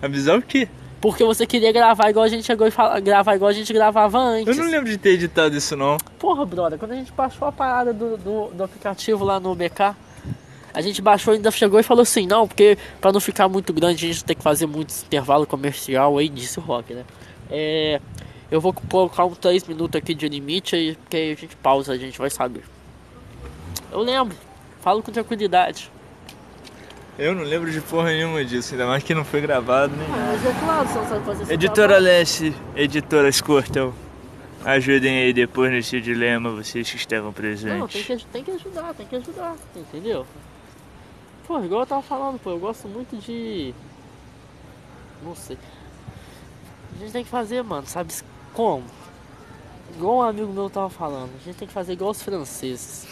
Avisar 0.00 0.38
o 0.38 0.42
quê? 0.42 0.68
Porque 1.00 1.24
você 1.24 1.46
queria 1.46 1.72
gravar 1.72 2.10
igual 2.10 2.24
a 2.24 2.28
gente 2.28 2.44
chegou 2.44 2.66
e 2.66 2.70
fala, 2.70 2.98
gravar 3.00 3.36
igual 3.36 3.50
a 3.50 3.52
gente 3.52 3.72
gravava 3.72 4.18
antes. 4.18 4.56
Eu 4.56 4.64
não 4.64 4.70
lembro 4.70 4.90
de 4.90 4.96
ter 4.96 5.10
editado 5.10 5.56
isso, 5.56 5.76
não. 5.76 5.98
Porra, 6.18 6.44
brother, 6.44 6.78
quando 6.78 6.92
a 6.92 6.96
gente 6.96 7.12
baixou 7.12 7.46
a 7.46 7.52
parada 7.52 7.92
do, 7.92 8.16
do, 8.16 8.46
do 8.48 8.64
aplicativo 8.64 9.24
lá 9.24 9.38
no 9.38 9.54
BK, 9.54 9.94
a 10.72 10.80
gente 10.80 11.00
baixou 11.00 11.34
ainda 11.34 11.50
chegou 11.50 11.78
e 11.78 11.82
falou 11.82 12.02
assim, 12.02 12.26
não, 12.26 12.46
porque 12.48 12.76
pra 13.00 13.12
não 13.12 13.20
ficar 13.20 13.48
muito 13.48 13.72
grande 13.72 14.04
a 14.04 14.08
gente 14.08 14.24
tem 14.24 14.36
que 14.36 14.42
fazer 14.42 14.66
muito 14.66 14.92
intervalo 15.06 15.46
comercial 15.46 16.18
aí, 16.18 16.28
disse 16.28 16.58
o 16.58 16.62
Rock, 16.62 16.92
né? 16.92 17.04
É, 17.50 18.00
eu 18.50 18.60
vou 18.60 18.72
colocar 18.72 19.24
um 19.24 19.34
3 19.34 19.64
minutos 19.64 19.98
aqui 19.98 20.14
de 20.14 20.28
limite 20.28 20.76
aí, 20.76 20.94
porque 20.96 21.16
aí 21.16 21.32
a 21.32 21.34
gente 21.34 21.56
pausa, 21.56 21.92
a 21.92 21.98
gente 21.98 22.18
vai 22.18 22.30
saber. 22.30 22.64
Eu 23.90 24.00
lembro, 24.00 24.36
falo 24.80 25.02
com 25.02 25.10
tranquilidade. 25.12 25.90
Eu 27.18 27.34
não 27.34 27.44
lembro 27.44 27.70
de 27.70 27.80
porra 27.80 28.10
nenhuma 28.10 28.44
disso, 28.44 28.74
ainda 28.74 28.86
mais 28.86 29.02
que 29.02 29.14
não 29.14 29.24
foi 29.24 29.40
gravado, 29.40 29.96
né? 29.96 30.06
Mas 30.10 30.44
é 30.44 30.52
claro, 30.60 30.86
você 30.86 30.98
não 30.98 31.08
sabe 31.08 31.24
fazer 31.24 31.54
Editora 31.54 31.88
trabalho. 31.88 32.04
Leste, 32.04 32.54
editoras 32.74 33.40
Cortel, 33.40 33.94
ajudem 34.64 35.18
aí 35.22 35.32
depois 35.32 35.72
nesse 35.72 35.98
dilema, 36.00 36.50
vocês 36.50 36.90
que 36.90 36.96
estavam 36.96 37.26
Não, 37.26 37.32
tem 37.32 37.42
presentes. 37.42 38.06
que, 38.06 38.26
tem 38.26 38.44
que 38.44 38.50
ajudar, 38.50 38.92
tem 38.94 39.06
que 39.06 39.16
ajudar, 39.16 39.56
entendeu? 39.74 40.26
Pô, 41.46 41.58
igual 41.64 41.82
eu 41.82 41.86
tava 41.86 42.02
falando, 42.02 42.38
pô, 42.38 42.50
eu 42.50 42.58
gosto 42.58 42.86
muito 42.86 43.16
de. 43.16 43.72
Não 45.24 45.34
sei. 45.34 45.56
A 46.96 46.98
gente 46.98 47.12
tem 47.12 47.24
que 47.24 47.30
fazer, 47.30 47.62
mano, 47.62 47.86
sabe 47.86 48.12
como? 48.56 48.84
Igual 49.94 50.16
um 50.16 50.22
amigo 50.22 50.50
meu 50.50 50.70
tava 50.70 50.88
falando, 50.88 51.30
a 51.38 51.44
gente 51.44 51.58
tem 51.58 51.68
que 51.68 51.74
fazer 51.74 51.92
igual 51.92 52.10
os 52.10 52.22
franceses. 52.22 53.06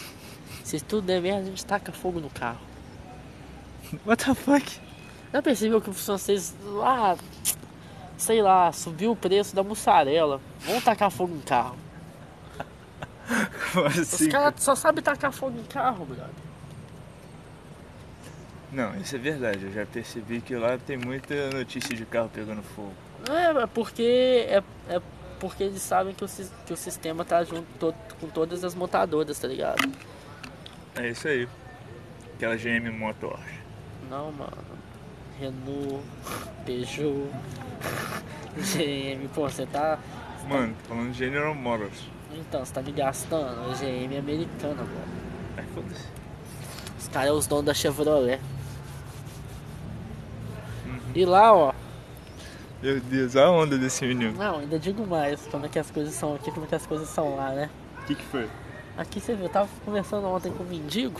Se 0.63 0.79
tudo 0.79 1.05
der 1.05 1.21
merda, 1.21 1.41
a 1.41 1.45
gente 1.45 1.63
taca 1.63 1.91
fogo 1.91 2.19
no 2.19 2.31
carro. 2.31 2.59
What 4.05 4.25
the 4.25 4.33
fuck? 4.33 4.79
Já 5.31 5.41
percebeu 5.43 5.79
que 5.79 5.89
os 5.91 6.03
franceses 6.03 6.55
lá, 6.63 7.15
sei 8.17 8.41
lá, 8.41 8.71
subiu 8.71 9.11
o 9.11 9.15
preço 9.15 9.55
da 9.55 9.61
mussarela. 9.61 10.41
Vão 10.61 10.81
tacar 10.81 11.11
fogo 11.11 11.35
em 11.35 11.41
carro. 11.41 11.77
Como 13.71 13.87
Os 13.87 13.99
assim? 13.99 14.29
caras 14.29 14.55
só 14.63 14.73
sabem 14.75 15.03
tacar 15.03 15.31
fogo 15.31 15.59
em 15.59 15.63
carro, 15.63 16.05
brother. 16.05 16.25
Não, 18.71 18.95
isso 18.97 19.15
é 19.15 19.19
verdade, 19.19 19.65
eu 19.65 19.71
já 19.71 19.85
percebi 19.85 20.41
que 20.41 20.55
lá 20.55 20.77
tem 20.77 20.97
muita 20.97 21.51
notícia 21.51 21.95
de 21.95 22.03
carro 22.05 22.29
pegando 22.33 22.63
fogo. 22.63 22.93
É, 23.29 23.63
é 23.63 23.67
porque 23.67 24.45
é, 24.49 24.63
é 24.89 25.01
porque 25.49 25.63
eles 25.63 25.81
sabem 25.81 26.13
que 26.13 26.23
o, 26.23 26.27
que 26.65 26.73
o 26.73 26.77
sistema 26.77 27.23
tá 27.23 27.43
junto 27.43 27.65
to- 27.79 27.95
com 28.19 28.27
todas 28.29 28.63
as 28.63 28.73
montadoras, 28.73 29.37
tá 29.39 29.47
ligado? 29.47 29.87
É 30.95 31.09
isso 31.09 31.27
aí. 31.27 31.47
Aquela 32.35 32.55
GM 32.57 32.89
Motors. 32.91 33.39
Não, 34.09 34.31
mano. 34.31 34.57
Renault, 35.39 36.01
Peugeot, 36.65 37.29
GM, 38.57 39.27
pô, 39.33 39.49
você 39.49 39.65
tá. 39.65 39.99
Mano, 40.47 40.73
tô 40.83 40.89
falando 40.95 41.11
de 41.11 41.17
General 41.17 41.53
Motors. 41.53 41.99
Então, 42.33 42.63
você 42.65 42.73
tá 42.73 42.81
me 42.81 42.91
gastando. 42.91 43.71
A 43.71 43.73
GM 43.75 44.15
é 44.15 44.19
americana, 44.19 44.75
mano. 44.83 45.07
Ai, 45.57 45.65
foda-se. 45.73 46.05
Os 46.99 47.07
caras 47.09 47.29
são 47.29 47.37
os 47.37 47.47
donos 47.47 47.65
da 47.65 47.73
Chevrolet. 47.73 48.39
E 51.13 51.25
lá, 51.25 51.53
ó. 51.53 51.73
Meu 52.85 52.99
Deus, 52.99 53.35
a 53.35 53.49
onda 53.49 53.79
desse 53.79 54.05
menino. 54.05 54.37
Não, 54.37 54.59
ainda 54.59 54.77
digo 54.77 55.07
mais 55.07 55.41
como 55.47 55.65
é 55.65 55.69
que 55.69 55.79
as 55.79 55.89
coisas 55.89 56.13
são 56.13 56.35
aqui, 56.35 56.51
como 56.51 56.67
é 56.67 56.69
que 56.69 56.75
as 56.75 56.85
coisas 56.85 57.09
são 57.09 57.35
lá, 57.35 57.49
né? 57.49 57.67
O 58.03 58.05
que 58.05 58.13
que 58.13 58.23
foi? 58.25 58.47
Aqui 58.95 59.19
você 59.19 59.33
viu, 59.33 59.45
eu 59.45 59.49
tava 59.49 59.67
conversando 59.83 60.27
ontem 60.27 60.51
com 60.51 60.61
o 60.61 60.67
mendigo. 60.67 61.19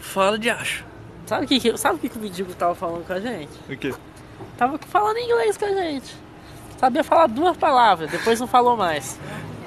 Fala 0.00 0.38
de 0.38 0.48
acho. 0.48 0.82
Sabe 1.26 1.44
o 1.44 1.48
que, 1.48 1.60
que, 1.60 1.76
sabe 1.76 1.96
o 1.96 1.98
que, 1.98 2.08
que 2.08 2.16
o 2.16 2.22
mendigo 2.22 2.54
tava 2.54 2.74
falando 2.74 3.06
com 3.06 3.12
a 3.12 3.20
gente? 3.20 3.50
O 3.70 3.76
quê? 3.76 3.94
Tava 4.56 4.78
falando 4.78 5.18
inglês 5.18 5.58
com 5.58 5.66
a 5.66 5.74
gente. 5.74 6.16
Sabia 6.78 7.04
falar 7.04 7.26
duas 7.26 7.54
palavras, 7.58 8.10
depois 8.10 8.40
não 8.40 8.46
falou 8.46 8.78
mais. 8.78 9.20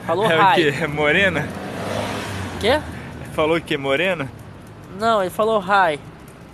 Falou 0.08 0.26
É 0.26 0.42
o 0.42 0.56
quê? 0.56 0.70
hi. 0.72 0.84
É 0.84 0.88
morena? 0.88 1.48
Quê? 2.60 2.82
Falou 3.34 3.58
o 3.58 3.62
quê? 3.62 3.78
Morena? 3.78 4.28
Não, 5.00 5.22
ele 5.22 5.30
falou 5.30 5.62
hi. 5.62 6.00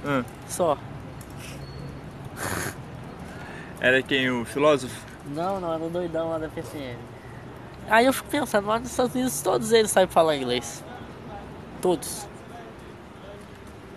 Ah, 0.06 0.26
Só. 0.50 0.78
Era 3.80 4.02
quem? 4.02 4.30
O 4.30 4.46
filósofo? 4.46 4.96
Não, 5.28 5.60
não, 5.60 5.74
era 5.74 5.84
o 5.84 5.90
doidão 5.90 6.30
lá 6.30 6.38
da 6.38 6.50
PCM. 6.50 6.98
Aí 7.90 8.06
eu 8.06 8.14
fico 8.14 8.30
pensando, 8.30 8.68
lá 8.68 8.80
nos 8.80 8.92
Estados 8.92 9.16
Unidos 9.16 9.42
todos 9.42 9.72
eles 9.72 9.92
sabem 9.92 10.10
falar 10.10 10.36
inglês. 10.36 10.84
Todos. 11.82 12.28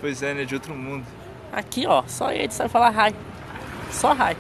Pois 0.01 0.23
é, 0.23 0.35
né? 0.35 0.45
De 0.45 0.55
outro 0.55 0.75
mundo. 0.75 1.05
Aqui, 1.53 1.87
ó, 1.87 2.03
só 2.07 2.31
ele 2.31 2.53
sabe 2.53 2.71
falar 2.71 2.93
hi. 2.93 3.15
Só 3.91 4.13
hi. 4.13 4.37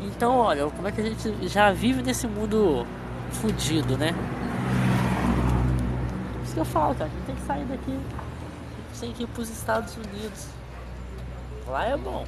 Então, 0.00 0.36
olha, 0.36 0.66
como 0.70 0.88
é 0.88 0.92
que 0.92 1.00
a 1.00 1.04
gente 1.04 1.48
já 1.48 1.72
vive 1.72 2.02
nesse 2.02 2.26
mundo 2.26 2.86
fudido, 3.32 3.96
né? 3.98 4.14
Isso 6.44 6.54
que 6.54 6.60
eu 6.60 6.64
falo, 6.64 6.94
cara. 6.94 7.10
A 7.10 7.14
gente 7.14 7.26
tem 7.26 7.34
que 7.34 7.42
sair 7.42 7.64
daqui. 7.64 7.92
A 7.92 8.88
gente 8.88 9.00
tem 9.00 9.12
que 9.12 9.22
ir 9.24 9.26
pros 9.28 9.50
Estados 9.50 9.96
Unidos. 9.96 10.46
Lá 11.66 11.84
é 11.84 11.96
bom. 11.96 12.24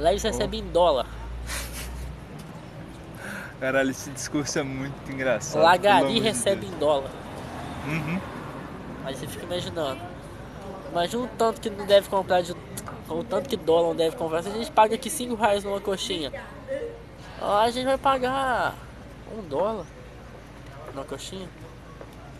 Lá 0.00 0.10
eles 0.10 0.22
recebem 0.22 0.60
em 0.60 0.70
dólar. 0.70 1.06
Caralho, 3.60 3.90
esse 3.90 4.10
discurso 4.10 4.58
é 4.58 4.62
muito 4.62 5.12
engraçado. 5.12 5.62
Lagari 5.62 6.14
de 6.14 6.20
recebe 6.20 6.66
em 6.66 6.78
dólar. 6.78 7.10
Uhum. 7.86 8.18
Aí 9.04 9.14
você 9.14 9.26
fica 9.26 9.44
imaginando. 9.44 10.00
Imagina 10.90 11.24
o 11.24 11.28
tanto 11.28 11.60
que 11.60 11.68
não 11.68 11.84
deve 11.84 12.08
comprar 12.08 12.40
de. 12.40 12.52
O 13.10 13.22
tanto 13.22 13.46
que 13.46 13.58
dólar 13.58 13.88
não 13.88 13.96
deve 13.96 14.16
comprar. 14.16 14.42
Se 14.42 14.48
a 14.48 14.52
gente 14.52 14.70
paga 14.70 14.94
aqui 14.94 15.10
5 15.10 15.34
reais 15.34 15.64
numa 15.64 15.80
coxinha. 15.80 16.32
Lá 17.38 17.64
a 17.64 17.70
gente 17.70 17.84
vai 17.84 17.98
pagar 17.98 18.74
um 19.36 19.46
dólar 19.46 19.84
numa 20.94 21.04
coxinha. 21.04 21.46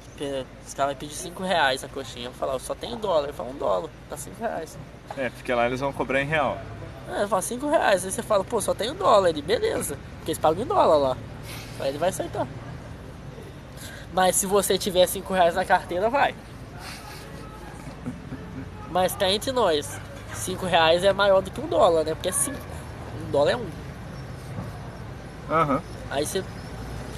Porque 0.04 0.46
os 0.66 0.72
caras 0.72 0.92
vão 0.92 0.98
pedir 0.98 1.14
5 1.14 1.42
reais 1.42 1.84
a 1.84 1.88
coxinha. 1.88 2.28
Eu 2.28 2.32
falar, 2.32 2.54
eu 2.54 2.58
só 2.58 2.74
tenho 2.74 2.96
dólar. 2.96 3.28
Eu 3.28 3.34
falo 3.34 3.50
um 3.50 3.58
dólar, 3.58 3.90
tá 4.08 4.16
5 4.16 4.40
reais. 4.40 4.78
É, 5.18 5.28
porque 5.28 5.52
lá 5.52 5.66
eles 5.66 5.80
vão 5.80 5.92
cobrar 5.92 6.22
em 6.22 6.26
real. 6.26 6.58
É, 7.10 7.26
fala 7.26 7.42
5 7.42 7.68
reais. 7.68 8.04
Aí 8.04 8.12
você 8.12 8.22
fala, 8.22 8.44
pô, 8.44 8.60
só 8.60 8.72
tenho 8.72 8.94
dólar. 8.94 9.28
Ele, 9.28 9.42
beleza. 9.42 9.96
Porque 10.18 10.30
eles 10.30 10.38
pagam 10.38 10.62
em 10.62 10.66
dólar 10.66 10.96
lá. 10.96 11.16
Aí 11.80 11.88
ele 11.88 11.98
vai 11.98 12.10
aceitar. 12.10 12.46
Mas 14.12 14.36
se 14.36 14.46
você 14.46 14.78
tiver 14.78 15.06
5 15.06 15.32
reais 15.32 15.54
na 15.54 15.64
carteira, 15.64 16.08
vai. 16.08 16.34
Mas 18.90 19.14
tá 19.14 19.28
entre 19.28 19.52
nós. 19.52 19.98
5 20.34 20.66
reais 20.66 21.04
é 21.04 21.12
maior 21.12 21.42
do 21.42 21.50
que 21.50 21.60
um 21.60 21.66
dólar, 21.66 22.04
né? 22.04 22.14
Porque 22.14 22.28
é 22.28 22.32
5. 22.32 22.56
Um 23.26 23.30
dólar 23.30 23.52
é 23.52 23.56
um. 23.56 23.66
Aham. 25.50 25.82
Aí 26.10 26.26
você 26.26 26.44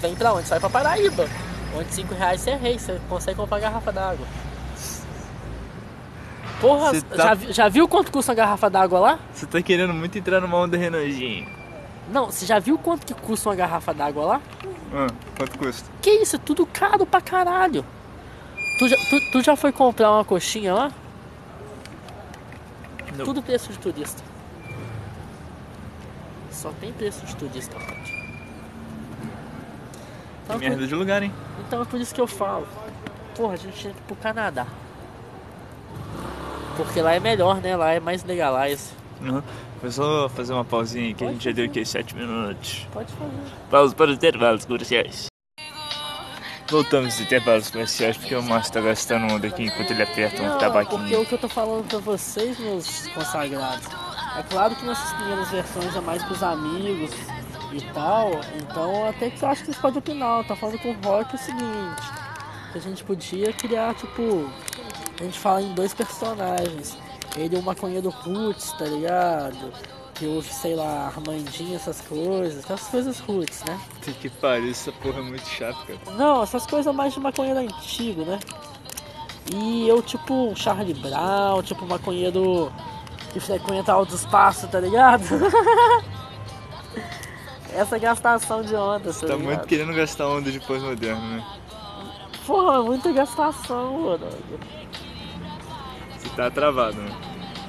vem 0.00 0.14
pra 0.14 0.32
onde? 0.34 0.48
Vai 0.48 0.60
pra 0.60 0.70
Paraíba. 0.70 1.26
Onde 1.74 1.94
5 1.94 2.14
reais 2.14 2.40
você 2.40 2.50
é 2.50 2.56
rei, 2.56 2.78
você 2.78 3.00
consegue 3.08 3.36
comprar 3.36 3.58
garrafa 3.58 3.92
d'água. 3.92 4.26
Porra, 6.62 6.92
tá- 7.02 7.16
já, 7.16 7.52
já 7.52 7.68
viu 7.68 7.86
quanto 7.88 8.10
custa 8.12 8.30
uma 8.32 8.36
garrafa 8.36 8.70
d'água 8.70 8.98
lá? 9.00 9.18
Você 9.34 9.44
tá 9.46 9.60
querendo 9.60 9.92
muito 9.92 10.16
entrar 10.16 10.40
numa 10.40 10.56
onda 10.56 10.76
Renanjinho. 10.78 11.46
Não, 12.10 12.26
você 12.26 12.46
já 12.46 12.58
viu 12.58 12.78
quanto 12.78 13.04
que 13.04 13.12
custa 13.14 13.48
uma 13.50 13.54
garrafa 13.56 13.92
d'água 13.92 14.24
lá? 14.24 14.40
Ah, 14.94 15.06
quanto 15.36 15.58
custa? 15.58 15.90
Que 16.00 16.10
isso, 16.10 16.36
é 16.36 16.38
tudo 16.38 16.64
caro 16.64 17.04
pra 17.04 17.20
caralho. 17.20 17.84
Tu 18.78 18.88
já, 18.88 18.96
tu, 18.96 19.20
tu 19.32 19.42
já 19.42 19.56
foi 19.56 19.72
comprar 19.72 20.10
uma 20.12 20.24
coxinha 20.24 20.72
lá? 20.72 20.92
Não. 23.16 23.24
Tudo 23.24 23.42
preço 23.42 23.70
de 23.72 23.78
turista. 23.78 24.22
Só 26.50 26.70
tem 26.80 26.92
preço 26.92 27.26
de 27.26 27.34
turista, 27.36 27.74
Paty. 27.78 28.22
Então, 30.44 30.58
Que 30.58 30.68
merda 30.68 30.86
de 30.86 30.94
lugar, 30.94 31.22
hein? 31.22 31.32
por, 31.56 31.62
então 31.66 31.82
é 31.82 31.84
por 31.84 32.00
isso 32.00 32.14
que 32.14 32.20
eu 32.20 32.26
falo. 32.26 32.66
Porra, 33.34 33.54
a 33.54 33.56
gente 33.56 33.76
tinha 33.76 33.92
que 33.92 33.98
ir 33.98 34.02
pro 34.06 34.16
Canadá. 34.16 34.66
Porque 36.76 37.00
lá 37.00 37.14
é 37.14 37.20
melhor, 37.20 37.60
né? 37.60 37.76
Lá 37.76 37.92
é 37.92 38.00
mais 38.00 38.24
legalize. 38.24 38.90
Uhum. 39.20 39.42
Foi 39.80 39.90
só 39.90 40.28
fazer 40.28 40.52
uma 40.52 40.64
pausinha 40.64 41.12
que 41.14 41.24
a 41.24 41.28
gente 41.28 41.44
já 41.44 41.52
deu 41.52 41.66
aqui 41.66 41.84
7 41.84 42.14
minutos. 42.16 42.86
Pode 42.92 43.12
fazer. 43.12 43.32
Pausa 43.70 43.94
para 43.94 44.10
os 44.10 44.16
intervalos 44.16 44.64
comerciais. 44.64 45.26
Voltamos 46.70 47.14
dos 47.14 47.20
intervalos 47.20 47.70
comerciais 47.70 48.16
porque 48.16 48.34
o 48.34 48.42
Márcio 48.42 48.72
tá 48.72 48.80
gastando 48.80 49.30
onda 49.32 49.46
aqui 49.46 49.64
enquanto 49.64 49.90
ele 49.90 50.02
aperta 50.02 50.40
um 50.40 50.44
Não, 50.46 50.52
porque 50.52 50.64
tabaquinho. 50.64 51.20
o 51.20 51.26
que 51.26 51.34
eu 51.34 51.38
tô 51.38 51.48
falando 51.48 51.86
pra 51.86 51.98
vocês, 51.98 52.58
meus 52.58 53.06
consagrados, 53.08 53.86
é 54.38 54.42
claro 54.48 54.74
que 54.74 54.86
nessas 54.86 55.12
primeiras 55.12 55.50
versões 55.50 55.94
é 55.94 56.00
mais 56.00 56.22
pros 56.24 56.42
amigos 56.42 57.10
e 57.72 57.80
tal, 57.92 58.30
então 58.56 59.06
até 59.06 59.28
que 59.28 59.42
eu 59.42 59.48
acho 59.48 59.60
que 59.60 59.66
vocês 59.66 59.76
podem 59.78 59.98
opinar. 59.98 60.46
Tô 60.46 60.56
falando 60.56 60.78
com 60.78 60.92
o 60.92 60.96
Rock 61.04 61.34
o 61.34 61.38
seguinte, 61.38 62.02
que 62.72 62.78
a 62.78 62.80
gente 62.80 63.04
podia 63.04 63.52
criar, 63.52 63.94
tipo, 63.94 64.50
a 65.20 65.24
gente 65.24 65.38
fala 65.38 65.62
em 65.62 65.72
dois 65.74 65.94
personagens. 65.94 66.96
Ele 67.36 67.56
é 67.56 67.58
o 67.58 67.62
maconheiro 67.62 68.10
roots, 68.10 68.72
tá 68.72 68.84
ligado? 68.84 69.72
Que 70.14 70.26
ouve, 70.26 70.52
sei 70.52 70.74
lá, 70.74 71.06
Armandinho, 71.06 71.74
essas 71.76 72.00
coisas, 72.02 72.58
essas 72.64 72.88
coisas 72.88 73.18
roots, 73.20 73.64
né? 73.64 73.80
Puta 73.94 74.12
que 74.12 74.28
pariu, 74.28 74.70
essa 74.70 74.92
porra 74.92 75.18
é 75.20 75.22
muito 75.22 75.46
chata, 75.48 75.78
cara. 75.86 76.16
Não, 76.16 76.42
essas 76.42 76.66
coisas 76.66 76.94
mais 76.94 77.14
de 77.14 77.20
maconheiro 77.20 77.60
antigo, 77.60 78.22
né? 78.24 78.38
E 79.54 79.88
eu, 79.88 80.02
tipo, 80.02 80.32
um 80.50 80.54
Charlie 80.56 80.94
Brown, 80.94 81.62
tipo, 81.62 81.86
maconheiro 81.86 82.70
que 83.32 83.40
frequenta 83.40 83.92
altos 83.92 84.20
espaços, 84.20 84.68
tá 84.70 84.78
ligado? 84.78 85.24
Essa 87.74 87.98
gastação 87.98 88.62
de 88.62 88.74
onda, 88.74 89.12
tá, 89.12 89.20
Tá 89.20 89.26
ligado? 89.28 89.42
muito 89.42 89.66
querendo 89.66 89.94
gastar 89.94 90.28
onda 90.28 90.50
de 90.52 90.60
pós-moderno, 90.60 91.22
né? 91.22 91.44
Porra, 92.46 92.82
muita 92.82 93.10
gastação, 93.12 93.98
mano. 94.00 94.26
Você 96.22 96.28
tá 96.36 96.50
travado, 96.50 96.96
né? 97.00 97.10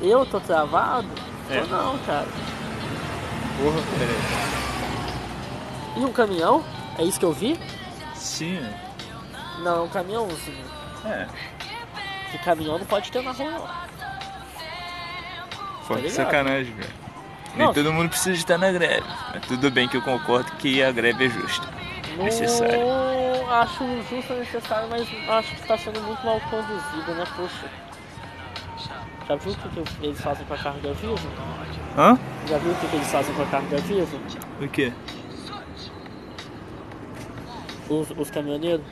Eu 0.02 0.26
tô 0.26 0.40
travado? 0.40 1.08
É. 1.50 1.60
Tô 1.62 1.68
não, 1.68 1.98
cara. 2.00 2.28
Porra, 3.58 3.82
peraí. 3.98 4.20
E 5.98 6.00
um 6.06 6.12
caminhão? 6.14 6.64
É 6.98 7.04
isso 7.04 7.20
que 7.20 7.26
eu 7.26 7.34
vi? 7.34 7.60
Sim, 8.14 8.58
é. 8.58 8.74
Não, 9.64 9.86
um 9.86 9.90
caminhãozinho. 9.90 10.66
é. 11.06 11.28
Que 12.32 12.38
caminhão 12.40 12.80
não 12.80 12.86
pode 12.86 13.12
ter 13.12 13.22
na 13.22 13.32
rua, 13.32 13.52
não. 13.52 13.68
Forte 15.84 16.04
ligado? 16.04 16.16
sacanagem, 16.16 16.74
velho. 16.74 16.94
Nem 17.56 17.68
Não. 17.68 17.74
todo 17.74 17.94
mundo 17.94 18.10
precisa 18.10 18.36
estar 18.36 18.58
na 18.58 18.72
greve. 18.72 19.06
Mas 19.34 19.46
tudo 19.46 19.70
bem 19.70 19.88
que 19.88 19.98
eu 19.98 20.02
concordo 20.02 20.52
que 20.54 20.82
a 20.82 20.92
greve 20.92 21.26
é 21.26 21.30
justa. 21.30 21.68
Não 22.18 23.52
acho 23.52 23.86
justo 24.10 24.34
necessário, 24.34 24.88
mas 24.90 25.08
acho 25.30 25.50
que 25.50 25.62
está 25.62 25.78
sendo 25.78 26.02
muito 26.02 26.26
mal 26.26 26.40
conduzido, 26.50 27.14
né? 27.14 27.24
Poxa. 27.36 27.70
Já 29.28 29.36
viu 29.36 29.54
o 29.54 29.56
que, 29.56 29.70
que 29.70 30.06
eles 30.06 30.22
fazem 30.22 30.46
com 30.46 30.54
a 30.54 30.58
carga 30.58 30.94
viva? 30.94 31.30
Hã? 31.98 32.20
Já 32.48 32.58
viu 32.58 32.72
o 32.72 32.76
que, 32.76 32.88
que 32.88 32.96
eles 32.96 33.12
fazem 33.12 33.36
com 33.36 33.42
a 33.42 33.46
carga 33.46 33.78
viva? 33.78 34.18
O 34.62 34.68
quê? 34.68 34.94
Os, 37.90 38.12
os 38.12 38.30
caminhoneiros? 38.30 38.86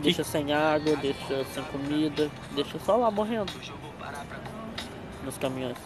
Deixa 0.00 0.24
sem 0.24 0.52
água, 0.52 0.96
deixa 0.96 1.44
sem 1.52 1.62
comida, 1.64 2.30
deixa 2.52 2.78
só 2.78 2.96
lá 2.96 3.10
morrendo. 3.10 3.52
Nos 5.24 5.36
caminhões. 5.38 5.76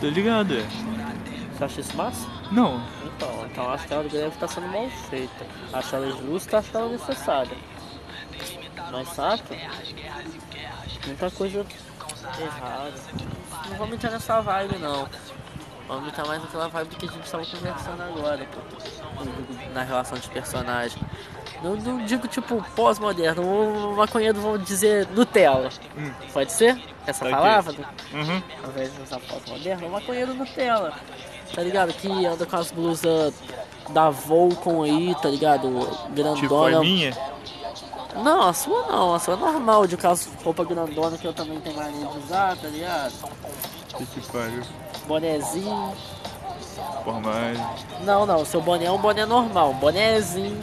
Tô 0.00 0.08
ligado, 0.08 0.54
é. 0.54 0.66
Você 1.52 1.64
acha 1.64 1.80
isso 1.80 1.96
massa? 1.96 2.26
Não. 2.52 2.80
Então, 3.04 3.46
então 3.46 3.70
acho 3.70 3.86
que 3.86 3.94
a 3.94 4.02
greve 4.02 4.28
está 4.28 4.48
sendo 4.48 4.68
mal 4.68 4.88
feita. 5.10 5.46
Acho 5.72 5.96
ela 5.96 6.10
justa, 6.10 6.58
acho 6.58 6.76
ela 6.76 6.88
necessária. 6.88 7.56
Mas 8.90 9.08
saca? 9.08 9.54
Muita 11.06 11.30
coisa 11.30 11.64
errada. 12.40 12.92
Não 13.70 13.76
vamos 13.76 13.94
entrar 13.94 14.10
nessa 14.10 14.40
vibe 14.40 14.78
não. 14.78 15.08
Vamos 15.88 16.08
entrar 16.08 16.26
mais 16.26 16.40
naquela 16.42 16.68
vibe 16.68 16.94
que 16.96 17.06
a 17.06 17.10
gente 17.10 17.24
estava 17.24 17.44
conversando 17.44 18.02
agora, 18.02 18.46
pô. 18.52 19.24
Na 19.74 19.82
relação 19.82 20.18
de 20.18 20.28
personagem. 20.28 21.02
Não, 21.62 21.76
não 21.76 22.04
digo 22.06 22.26
tipo 22.26 22.64
pós-moderno, 22.74 23.42
o 23.42 23.96
maconheiro 23.96 24.40
vamos 24.40 24.64
dizer 24.64 25.06
Nutella. 25.08 25.68
Pode 26.32 26.52
ser? 26.52 26.80
Essa 27.06 27.24
Ok. 27.24 27.36
palavra? 27.36 27.74
Uhum. 28.14 28.42
ao 28.64 28.70
invés 28.70 28.94
de 28.94 29.02
usar 29.02 29.18
pós-moderno, 29.20 29.84
é 29.84 29.88
um 29.88 29.90
maconheiro 29.90 30.32
Nutella. 30.32 30.94
Tá 31.54 31.62
ligado? 31.62 31.92
Que 31.92 32.24
anda 32.24 32.46
com 32.46 32.56
as 32.56 32.70
blusas 32.70 33.34
da 33.90 34.08
Volcom 34.08 34.84
aí, 34.84 35.14
tá 35.20 35.28
ligado? 35.28 35.68
Grandona. 36.14 36.40
Tipo 36.40 36.64
a 36.64 36.80
minha? 36.80 37.12
Não, 38.16 38.48
a 38.48 38.52
sua 38.52 38.86
não, 38.86 39.14
a 39.14 39.18
sua 39.18 39.34
é 39.34 39.36
normal 39.36 39.86
de 39.86 39.96
com 39.96 40.08
as 40.08 40.28
roupas 40.44 40.66
grandona 40.66 41.16
que 41.16 41.26
eu 41.26 41.32
também 41.32 41.60
tenho 41.60 41.76
mania 41.76 42.06
de 42.06 42.18
usar, 42.18 42.56
tá 42.56 42.68
ligado? 42.68 43.12
Que 43.96 44.06
que 44.06 44.20
pariu. 44.32 44.62
Bonezinho. 45.06 45.92
Porra, 47.04 47.20
mas... 47.20 47.58
Não, 48.04 48.26
não, 48.26 48.44
seu 48.44 48.60
boné 48.60 48.86
é 48.86 48.90
um 48.90 48.98
boné 48.98 49.24
normal, 49.24 49.70
um 49.70 49.74
bonézinho. 49.74 50.60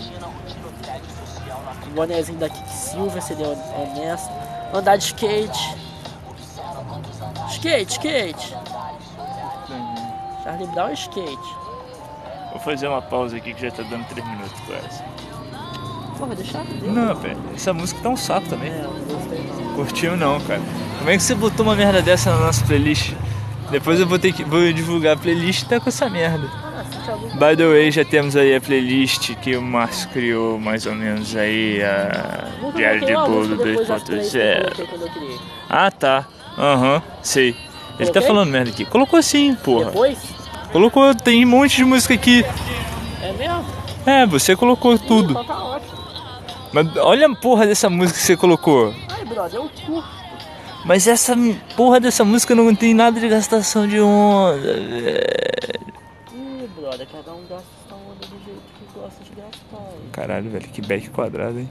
Um 1.87 1.93
bonézinho 1.93 2.37
da 2.37 2.49
Kik 2.49 2.69
Silver, 2.69 3.21
seria 3.21 3.47
honesto. 3.47 4.29
Andar 4.73 4.97
de 4.97 5.05
skate. 5.05 5.77
Skate, 7.49 7.91
skate. 7.93 8.55
Charlie 10.43 10.67
Brown 10.67 10.89
é 10.89 10.93
skate. 10.93 11.55
Vou 12.51 12.59
fazer 12.59 12.87
uma 12.87 13.01
pausa 13.01 13.37
aqui 13.37 13.53
que 13.53 13.61
já 13.61 13.71
tá 13.71 13.83
dando 13.83 14.07
3 14.07 14.25
minutos 14.27 14.59
quase. 14.61 15.03
Porra, 16.17 16.35
deixa 16.35 16.57
eu 16.81 16.91
Não, 16.91 17.15
velho. 17.15 17.37
Essa 17.55 17.73
música 17.73 17.99
tá 18.01 18.09
um 18.09 18.17
saco 18.17 18.47
também. 18.49 18.71
É, 18.71 18.83
eu 18.83 18.93
não 18.93 19.15
gostei 19.15 19.39
não. 19.39 19.73
Curtiu 19.73 20.17
não, 20.17 20.39
cara. 20.41 20.61
Como 20.97 21.09
é 21.09 21.17
que 21.17 21.23
você 21.23 21.35
botou 21.35 21.65
uma 21.65 21.75
merda 21.75 22.01
dessa 22.01 22.31
na 22.31 22.45
nossa 22.47 22.65
playlist? 22.65 23.13
Depois 23.69 23.99
eu 23.99 24.07
vou 24.07 24.17
ter 24.17 24.31
que 24.31 24.43
vou 24.43 24.71
divulgar 24.71 25.15
a 25.15 25.19
playlist 25.19 25.63
e 25.63 25.65
tá 25.65 25.79
com 25.79 25.89
essa 25.89 26.09
merda. 26.09 26.49
Ah? 26.53 26.67
By 27.33 27.55
the 27.55 27.65
way, 27.67 27.91
já 27.91 28.03
temos 28.03 28.35
aí 28.35 28.55
a 28.55 28.61
playlist 28.61 29.35
que 29.35 29.55
o 29.55 29.61
Márcio 29.61 30.09
criou 30.09 30.59
mais 30.59 30.85
ou 30.85 30.95
menos 30.95 31.35
aí 31.35 31.81
a 31.83 32.47
Diário 32.75 33.05
de 33.05 33.13
Bolo 33.13 33.57
depois 33.57 33.87
das 33.87 34.03
três 34.03 34.31
que 34.31 34.37
eu 34.37 34.41
2.0. 34.41 34.63
coloquei 34.63 34.85
quando 34.87 35.01
eu 35.01 35.09
criei. 35.09 35.39
Ah 35.69 35.91
tá. 35.91 36.25
Aham, 36.57 37.01
sei. 37.21 37.55
Ele 37.99 38.11
tá 38.11 38.21
falando 38.21 38.49
merda 38.49 38.69
aqui. 38.69 38.85
Colocou 38.85 39.21
sim, 39.21 39.55
porra. 39.55 39.85
Depois? 39.85 40.17
Colocou, 40.71 41.15
tem 41.15 41.45
um 41.45 41.49
monte 41.49 41.77
de 41.77 41.85
música 41.85 42.13
aqui. 42.13 42.45
É 43.21 43.33
mesmo? 43.33 43.65
É, 44.05 44.25
você 44.25 44.55
colocou 44.55 44.97
tudo. 44.97 45.31
Então 45.31 45.45
tá 45.45 45.63
ótimo. 45.63 45.86
Mas 46.73 46.95
olha 46.97 47.27
a 47.27 47.35
porra 47.35 47.65
dessa 47.65 47.89
música 47.89 48.19
que 48.19 48.25
você 48.25 48.37
colocou. 48.37 48.93
Ai, 49.09 49.25
brother, 49.25 49.59
eu 49.59 49.69
curto. 49.85 50.03
Mas 50.85 51.07
essa 51.07 51.35
porra 51.75 51.99
dessa 51.99 52.23
música 52.23 52.55
não 52.55 52.73
tem 52.75 52.93
nada 52.93 53.19
de 53.19 53.27
gastação 53.27 53.87
de 53.87 53.99
onda, 53.99 54.61
velho. 54.61 55.19
Ih, 56.33 56.69
brother, 56.79 57.07
cada 57.11 57.31
um 57.33 57.41
gasta 57.49 57.65
essa 57.85 57.95
onda 57.95 58.25
do 58.25 58.43
jeito 58.45 58.61
que 58.77 58.99
gosta 58.99 59.23
de 59.23 59.29
gastar. 59.31 59.77
hein? 59.91 60.09
Caralho, 60.11 60.49
velho, 60.49 60.67
que 60.69 60.81
back 60.81 61.09
quadrado, 61.09 61.59
hein? 61.59 61.69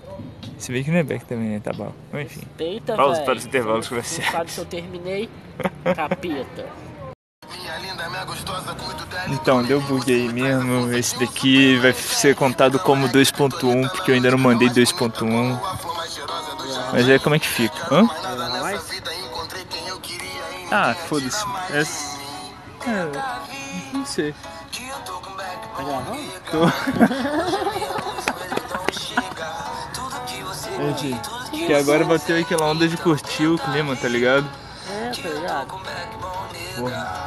Se 0.58 0.72
bem 0.72 0.82
que 0.82 0.90
não 0.90 0.98
é 0.98 1.02
back 1.02 1.24
também, 1.26 1.48
né? 1.48 1.60
Tá 1.60 1.72
bom. 1.72 1.92
Enfim. 2.14 2.42
Eita, 2.58 2.94
Pausa 2.94 3.14
velho. 3.14 3.24
para 3.24 3.34
os 3.36 3.46
intervalos 3.46 3.88
comerciais. 3.88 4.30
sabe 4.32 4.50
se 4.50 4.58
eu 4.58 4.64
terminei? 4.64 5.28
Capeta. 5.94 6.66
Então, 9.28 9.62
deu 9.62 9.80
bug 9.80 10.12
aí 10.12 10.32
mesmo. 10.32 10.92
Esse 10.92 11.18
daqui 11.18 11.76
vai 11.78 11.92
ser 11.92 12.34
contado 12.34 12.78
como 12.78 13.08
2.1, 13.08 13.90
porque 13.90 14.10
eu 14.10 14.14
ainda 14.14 14.30
não 14.30 14.38
mandei 14.38 14.68
2.1. 14.68 15.54
A 15.56 15.76
flor 15.76 15.96
mais 15.96 16.12
cheirosa 16.12 16.54
do 16.56 16.72
jardim. 16.72 16.90
Mas 16.92 17.08
aí 17.08 17.18
como 17.18 17.34
é 17.34 17.38
que 17.38 17.48
fica? 17.48 17.94
Hã? 17.94 18.08
Ah, 20.70 20.94
foda-se. 20.94 21.44
É 21.70 21.80
É, 22.88 23.10
não 23.92 24.04
sei. 24.06 24.34
Tá 25.76 25.82
gravando? 25.82 26.20
Gente, 30.98 31.30
que 31.50 31.72
agora 31.74 32.04
bateu 32.04 32.38
aquela 32.38 32.66
onda 32.66 32.86
de 32.86 32.96
curtir 32.96 33.46
o 33.46 33.58
clima, 33.58 33.96
tá 33.96 34.08
ligado? 34.08 34.46
É, 34.90 35.10
tá 35.10 35.28
ligado? 35.28 35.68
Porra. 36.76 37.25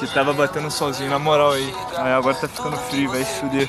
Que 0.00 0.06
tava 0.14 0.32
batendo 0.32 0.70
sozinho, 0.70 1.10
na 1.10 1.18
moral 1.18 1.52
aí. 1.52 1.74
Aí 1.98 2.12
agora 2.12 2.34
tá 2.34 2.48
ficando 2.48 2.76
frio, 2.76 3.10
vai 3.10 3.22
se 3.22 3.40
fuder. 3.40 3.68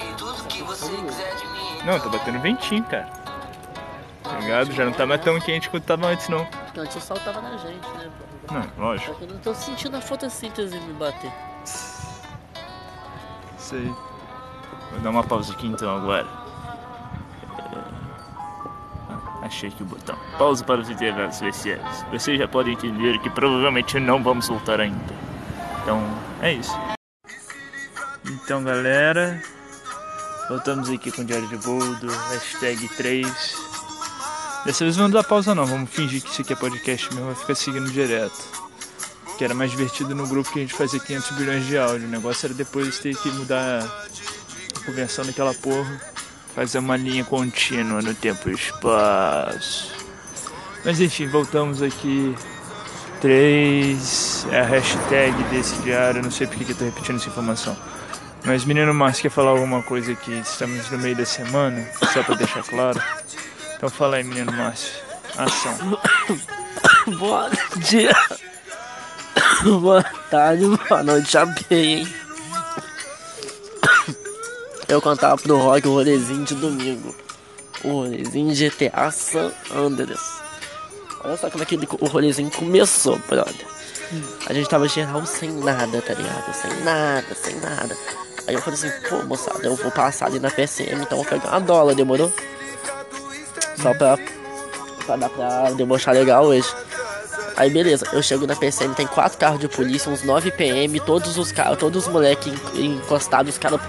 Não, 1.85 1.99
tá 1.99 2.07
batendo 2.09 2.39
ventinho, 2.39 2.83
cara. 2.85 3.07
Tá 4.23 4.39
ligado? 4.39 4.71
Já 4.71 4.85
não 4.85 4.93
tá 4.93 5.05
mais 5.05 5.21
tão 5.21 5.37
quente 5.41 5.69
quanto 5.69 5.83
tava 5.83 6.07
antes, 6.07 6.29
não. 6.29 6.47
Antes 6.77 6.95
o 6.95 7.01
sol 7.01 7.17
tava 7.19 7.41
na 7.41 7.57
gente, 7.57 7.85
né? 7.97 8.09
Não, 8.49 8.63
Só 8.63 8.69
lógico. 8.77 9.15
que 9.15 9.23
eu 9.25 9.27
não 9.27 9.37
tô 9.39 9.53
sentindo 9.53 9.97
a 9.97 10.01
fotossíntese 10.01 10.79
me 10.79 10.93
bater. 10.93 11.31
Isso 11.65 13.75
aí. 13.75 13.93
Vou 14.91 14.99
dar 15.01 15.09
uma 15.09 15.23
pausa 15.23 15.51
aqui 15.53 15.67
então 15.67 15.97
agora. 15.97 16.27
É, 19.41 19.45
Achei 19.45 19.69
aqui 19.69 19.83
o 19.83 19.85
botão. 19.85 20.17
Pausa 20.37 20.63
para 20.63 20.79
os 20.81 20.89
intervalos 20.89 21.35
especiais. 21.35 22.05
Vocês 22.11 22.37
já 22.39 22.47
podem 22.47 22.73
entender 22.73 23.19
que 23.19 23.29
provavelmente 23.29 23.99
não 23.99 24.21
vamos 24.23 24.47
voltar 24.47 24.79
ainda. 24.79 25.30
Então, 25.91 26.01
é 26.41 26.53
isso. 26.53 26.71
Então, 28.25 28.63
galera. 28.63 29.43
Voltamos 30.47 30.89
aqui 30.89 31.11
com 31.11 31.21
o 31.21 31.25
Diário 31.25 31.49
de 31.49 31.57
Boldo, 31.57 32.07
hashtag 32.29 32.87
3. 32.95 33.27
Dessa 34.65 34.85
vez 34.85 34.95
não 34.95 35.09
dar 35.09 35.23
pausa 35.23 35.53
não, 35.53 35.65
vamos 35.65 35.89
fingir 35.89 36.21
que 36.21 36.29
isso 36.29 36.41
aqui 36.41 36.53
é 36.53 36.55
podcast 36.55 37.13
mesmo, 37.13 37.25
vai 37.25 37.35
ficar 37.35 37.55
seguindo 37.55 37.91
direto. 37.91 38.41
Que 39.37 39.43
era 39.43 39.53
mais 39.53 39.71
divertido 39.71 40.15
no 40.15 40.25
grupo 40.27 40.51
que 40.53 40.59
a 40.59 40.61
gente 40.61 40.73
fazia 40.73 40.99
500 40.99 41.31
bilhões 41.31 41.65
de 41.65 41.77
áudio. 41.77 42.07
O 42.07 42.11
negócio 42.11 42.45
era 42.45 42.53
depois 42.53 42.97
ter 42.99 43.13
que 43.17 43.29
mudar 43.29 43.83
a 43.83 44.85
conversão 44.85 45.25
daquela 45.25 45.53
porra, 45.53 46.01
fazer 46.55 46.79
uma 46.79 46.95
linha 46.95 47.25
contínua 47.25 48.01
no 48.01 48.13
tempo 48.13 48.49
e 48.49 48.53
espaço. 48.53 49.91
Mas 50.85 51.01
enfim, 51.01 51.27
voltamos 51.27 51.81
aqui. 51.81 52.33
3 53.21 54.47
é 54.49 54.59
a 54.61 54.63
hashtag 54.63 55.43
desse 55.43 55.75
diário, 55.83 56.23
não 56.23 56.31
sei 56.31 56.47
porque 56.47 56.65
que 56.65 56.71
eu 56.71 56.75
tô 56.75 56.85
repetindo 56.85 57.17
essa 57.17 57.29
informação. 57.29 57.77
Mas 58.43 58.65
menino 58.65 58.91
Márcio 58.95 59.21
quer 59.21 59.29
falar 59.29 59.51
alguma 59.51 59.83
coisa 59.83 60.11
aqui? 60.11 60.31
Estamos 60.39 60.89
no 60.89 60.97
meio 60.97 61.15
da 61.15 61.23
semana, 61.23 61.87
só 62.11 62.23
pra 62.23 62.33
deixar 62.33 62.63
claro. 62.63 62.99
Então 63.77 63.89
fala 63.89 64.17
aí, 64.17 64.23
menino 64.23 64.51
Márcio. 64.51 64.91
Ação. 65.37 65.77
Bom 67.19 67.49
dia. 67.87 68.15
Boa 69.79 70.03
tarde, 70.31 70.65
boa 70.65 71.03
noite, 71.03 71.31
já 71.31 71.45
bem, 71.45 71.99
hein? 71.99 72.15
Eu 74.89 74.99
cantava 74.99 75.37
pro 75.37 75.57
rock 75.57 75.87
o 75.87 75.93
rolezinho 75.93 76.43
de 76.43 76.55
domingo. 76.55 77.15
O 77.83 78.01
rolezinho 78.01 78.55
GTA 78.55 79.11
San 79.11 79.51
Andreas. 79.71 80.40
Olha 81.23 81.37
só 81.37 81.49
como 81.49 81.63
é 81.63 81.65
que 81.65 81.75
o 81.99 82.05
rolezinho 82.07 82.49
começou, 82.51 83.19
brother. 83.29 83.65
A 84.47 84.53
gente 84.53 84.67
tava 84.67 84.87
geral 84.87 85.25
sem 85.25 85.51
nada, 85.51 86.01
tá 86.01 86.13
ligado? 86.13 86.53
Sem 86.53 86.71
nada, 86.83 87.25
sem 87.35 87.55
nada. 87.59 87.95
Aí 88.47 88.55
eu 88.55 88.61
falei 88.61 88.79
assim, 88.79 88.91
pô, 89.07 89.23
moçada, 89.23 89.59
eu 89.65 89.75
vou 89.75 89.91
passar 89.91 90.25
ali 90.25 90.39
na 90.39 90.49
PSM, 90.49 91.01
então 91.01 91.17
eu 91.17 91.23
vou 91.23 91.25
pegar 91.25 91.49
uma 91.49 91.61
dólar, 91.61 91.93
demorou? 91.95 92.33
Só 93.81 93.93
pra, 93.93 94.17
pra 95.05 95.15
dar 95.15 95.29
pra 95.29 95.71
debochar 95.71 96.13
legal 96.13 96.45
hoje. 96.45 96.67
Aí 97.55 97.69
beleza, 97.69 98.05
eu 98.13 98.21
chego 98.23 98.47
na 98.47 98.55
PCM, 98.55 98.95
tem 98.95 99.05
quatro 99.05 99.37
carros 99.37 99.59
de 99.59 99.67
polícia, 99.67 100.11
uns 100.11 100.23
9 100.23 100.51
PM, 100.51 100.99
todos 101.01 101.37
os 101.37 101.51
caras, 101.51 101.77
todos 101.77 102.07
os 102.07 102.11
moleques 102.11 102.51
encostados, 102.73 103.53
os 103.53 103.57
caras 103.59 103.79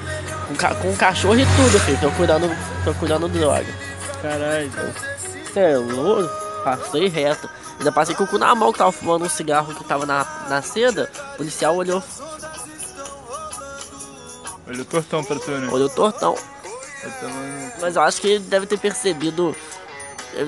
com, 0.49 0.55
ca- 0.55 0.75
com 0.75 0.95
cachorro 0.97 1.39
e 1.39 1.47
tudo, 1.47 1.81
filho, 1.81 1.99
procurando, 1.99 2.51
procurando 2.85 3.29
droga. 3.29 3.65
Caralho. 4.21 4.71
Cê 5.55 5.61
é 5.61 5.77
louco? 5.79 6.42
Passei 6.65 7.09
reto. 7.09 7.49
Ainda 7.79 7.91
passei 7.93 8.15
com 8.15 8.25
o 8.25 8.27
cu 8.27 8.39
na 8.39 8.55
mão 8.55 8.73
que 8.73 8.79
tava 8.79 8.93
fumando 8.93 9.25
um 9.25 9.29
cigarro 9.29 9.75
que 9.75 9.85
tava 9.85 10.07
na, 10.07 10.25
na 10.49 10.63
seda. 10.63 11.11
O 11.35 11.37
policial 11.39 11.75
olhou, 11.77 12.03
Olha 14.67 14.83
o 14.83 14.85
tortão 14.85 15.25
pra 15.25 15.39
tu, 15.39 15.51
né? 15.51 15.69
olhou 15.71 15.89
tortão. 15.89 16.37
Eu 17.03 17.11
também- 17.21 17.73
Mas 17.81 17.97
eu 17.97 18.03
acho 18.03 18.21
que 18.21 18.29
ele 18.29 18.45
deve 18.45 18.67
ter 18.67 18.79
percebido. 18.79 19.55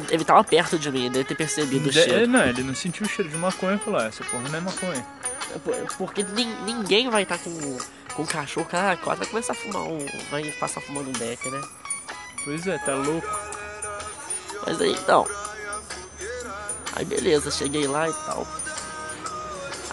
Ele, 0.08 0.24
tava 0.24 0.42
perto 0.44 0.78
de 0.78 0.90
mim, 0.90 1.10
deve 1.10 1.24
ter 1.24 1.34
percebido 1.34 1.88
o 1.88 1.92
De- 1.92 2.02
cheiro. 2.02 2.26
Não, 2.26 2.42
ele 2.46 2.62
não 2.62 2.74
sentiu 2.74 3.04
o 3.04 3.08
cheiro 3.08 3.30
de 3.30 3.36
maconha 3.36 3.74
e 3.74 3.78
falou: 3.78 4.00
ah, 4.00 4.04
essa 4.06 4.22
porra 4.24 4.48
não 4.48 4.56
é 4.58 4.60
maconha. 4.60 5.06
Por- 5.62 5.74
Porque 5.98 6.22
nin- 6.22 6.56
ninguém 6.64 7.10
vai 7.10 7.24
estar 7.24 7.38
com, 7.38 7.78
com 8.14 8.24
cachorro, 8.26 8.66
cara, 8.66 8.96
quase 8.96 9.18
vai 9.20 9.28
começar 9.28 9.52
a 9.52 9.56
fumar 9.56 9.82
um. 9.82 9.98
Vai 10.30 10.44
passar 10.52 10.80
fumando 10.80 11.08
um 11.08 11.12
beck, 11.12 11.50
né? 11.50 11.60
Pois 12.44 12.66
é, 12.66 12.78
tá 12.78 12.94
louco. 12.94 13.26
Mas 14.66 14.80
aí 14.80 14.92
então. 14.92 15.26
Aí 16.96 17.04
beleza, 17.04 17.50
cheguei 17.50 17.86
lá 17.86 18.08
e 18.08 18.12
tal. 18.12 18.46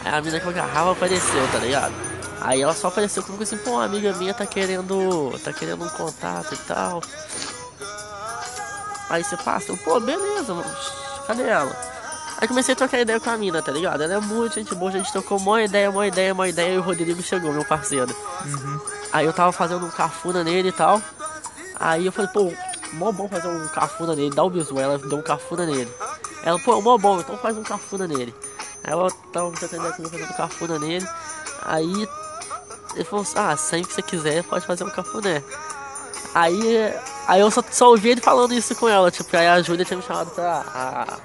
Aí 0.03 0.13
a 0.13 0.21
mina 0.21 0.39
que 0.39 0.45
eu 0.45 0.51
agarrava 0.51 0.91
apareceu, 0.91 1.47
tá 1.51 1.59
ligado? 1.59 1.93
Aí 2.41 2.61
ela 2.61 2.73
só 2.73 2.87
apareceu 2.87 3.21
comigo 3.21 3.43
assim, 3.43 3.57
pô, 3.57 3.71
uma 3.71 3.85
amiga 3.85 4.13
minha 4.13 4.33
tá 4.33 4.45
querendo. 4.45 5.31
tá 5.43 5.53
querendo 5.53 5.83
um 5.83 5.89
contato 5.89 6.53
e 6.53 6.57
tal. 6.57 7.01
Aí 9.09 9.23
você 9.23 9.37
passa, 9.37 9.75
pô, 9.83 9.99
beleza, 9.99 10.53
mano. 10.53 10.75
Cadê 11.27 11.43
ela? 11.43 11.75
Aí 12.39 12.47
comecei 12.47 12.73
a 12.73 12.75
trocar 12.75 12.99
ideia 12.99 13.19
com 13.19 13.29
a 13.29 13.37
mina, 13.37 13.61
tá 13.61 13.71
ligado? 13.71 14.01
Ela 14.01 14.15
é 14.15 14.19
muito 14.19 14.55
gente 14.55 14.73
boa, 14.73 14.89
a 14.89 14.93
gente 14.93 15.11
trocou 15.11 15.37
uma 15.37 15.61
ideia, 15.61 15.91
uma 15.91 16.07
ideia, 16.07 16.33
uma 16.33 16.49
ideia, 16.49 16.73
e 16.73 16.77
o 16.79 16.81
Rodrigo 16.81 17.21
chegou, 17.21 17.53
meu 17.53 17.63
parceiro. 17.63 18.15
Aí 19.13 19.25
eu 19.25 19.33
tava 19.33 19.51
fazendo 19.51 19.85
um 19.85 19.91
cafuna 19.91 20.43
nele 20.43 20.69
e 20.69 20.71
tal. 20.71 20.99
Aí 21.79 22.05
eu 22.07 22.11
falei, 22.11 22.31
pô, 22.31 22.51
mó 22.93 23.11
bom 23.11 23.27
fazer 23.27 23.47
um 23.47 23.67
cafuna 23.67 24.15
nele, 24.15 24.33
dá 24.33 24.43
o 24.43 24.49
bisu. 24.49 24.79
Ela 24.79 24.97
deu 24.97 25.19
um 25.19 25.21
cafuna 25.21 25.65
nele. 25.67 25.91
Ela, 26.43 26.59
pô, 26.59 26.81
mó 26.81 26.97
bom, 26.97 27.19
então 27.19 27.37
faz 27.37 27.57
um 27.57 27.63
cafuna 27.63 28.07
nele. 28.07 28.33
Aí 28.83 28.91
ela 28.91 29.09
tava 29.31 29.51
tentando 29.51 29.87
aqui 29.87 30.03
fazendo 30.03 30.29
um 30.29 30.33
cafuna 30.33 30.79
nele. 30.79 31.07
Aí 31.63 32.07
ele 32.95 33.03
falou 33.05 33.23
assim, 33.23 33.37
ah, 33.37 33.55
sempre 33.55 33.87
que 33.87 33.93
você 33.93 34.01
quiser, 34.01 34.43
pode 34.43 34.65
fazer 34.65 34.83
um 34.83 34.89
cafuné. 34.89 35.43
Aí, 36.33 36.93
aí 37.27 37.41
eu 37.41 37.51
só, 37.51 37.63
só 37.71 37.89
ouvi 37.89 38.09
ele 38.09 38.21
falando 38.21 38.53
isso 38.53 38.73
com 38.75 38.87
ela, 38.87 39.11
tipo, 39.11 39.35
aí 39.35 39.47
a 39.47 39.61
Júlia 39.61 39.85
tinha 39.85 39.97
me 39.97 40.03
chamado 40.03 40.31
pra. 40.31 40.63
A, 40.73 41.01
a, 41.01 41.17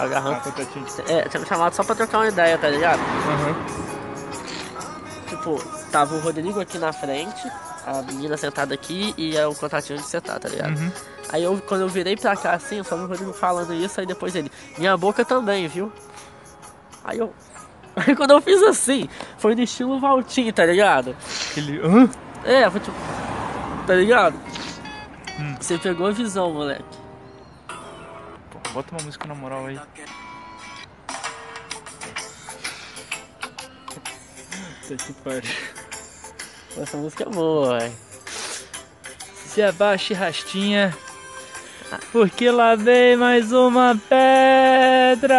a 0.00 0.04
agarrando. 0.04 0.40
Ah. 0.46 1.12
É, 1.12 1.28
tinha 1.28 1.40
me 1.40 1.46
chamado 1.46 1.74
só 1.74 1.84
pra 1.84 1.94
trocar 1.94 2.18
uma 2.18 2.28
ideia, 2.28 2.56
tá 2.56 2.68
ligado? 2.68 3.00
Aham. 3.00 3.91
Tipo, 5.42 5.60
tava 5.90 6.14
o 6.14 6.20
Rodrigo 6.20 6.60
aqui 6.60 6.78
na 6.78 6.92
frente, 6.92 7.50
a 7.84 8.00
menina 8.02 8.36
sentada 8.36 8.72
aqui 8.72 9.12
e 9.18 9.36
é 9.36 9.44
o 9.44 9.52
contatinho 9.52 9.98
de 9.98 10.04
sentar, 10.04 10.38
tá 10.38 10.48
ligado? 10.48 10.78
Uhum. 10.78 10.92
Aí 11.30 11.42
eu, 11.42 11.60
quando 11.66 11.80
eu 11.80 11.88
virei 11.88 12.16
pra 12.16 12.36
cá 12.36 12.52
assim, 12.52 12.76
eu 12.76 12.84
só 12.84 12.96
vi 12.96 13.02
o 13.02 13.06
Rodrigo 13.08 13.32
falando 13.32 13.74
isso, 13.74 13.98
aí 13.98 14.06
depois 14.06 14.36
ele, 14.36 14.52
minha 14.78 14.96
boca 14.96 15.24
também, 15.24 15.66
viu? 15.66 15.92
Aí 17.02 17.18
eu. 17.18 17.34
Aí 17.96 18.14
quando 18.14 18.30
eu 18.30 18.40
fiz 18.40 18.62
assim, 18.62 19.08
foi 19.36 19.54
no 19.56 19.62
estilo 19.62 19.98
Valtinho, 19.98 20.52
tá 20.52 20.64
ligado? 20.64 21.14
Ele. 21.56 21.78
Hã? 21.84 22.08
É, 22.44 22.70
foi 22.70 22.80
tipo. 22.80 22.96
Tá 23.86 23.94
ligado? 23.94 24.36
Hum. 25.40 25.56
Você 25.60 25.76
pegou 25.76 26.06
a 26.06 26.12
visão, 26.12 26.54
moleque. 26.54 26.84
Pô, 27.68 28.72
bota 28.72 28.94
uma 28.94 29.04
música 29.04 29.26
na 29.26 29.34
moral 29.34 29.66
aí. 29.66 29.78
Puta 34.82 34.96
que 34.96 35.12
pariu. 35.12 35.50
Essa 36.76 36.96
música 36.96 37.22
é 37.24 37.28
boa, 37.28 37.78
velho. 37.78 37.94
Se 39.46 39.62
abaixe, 39.62 40.12
rastinha. 40.14 40.96
Porque 42.10 42.50
lá 42.50 42.74
vem 42.74 43.16
mais 43.16 43.52
uma 43.52 44.00
pedra. 44.08 45.38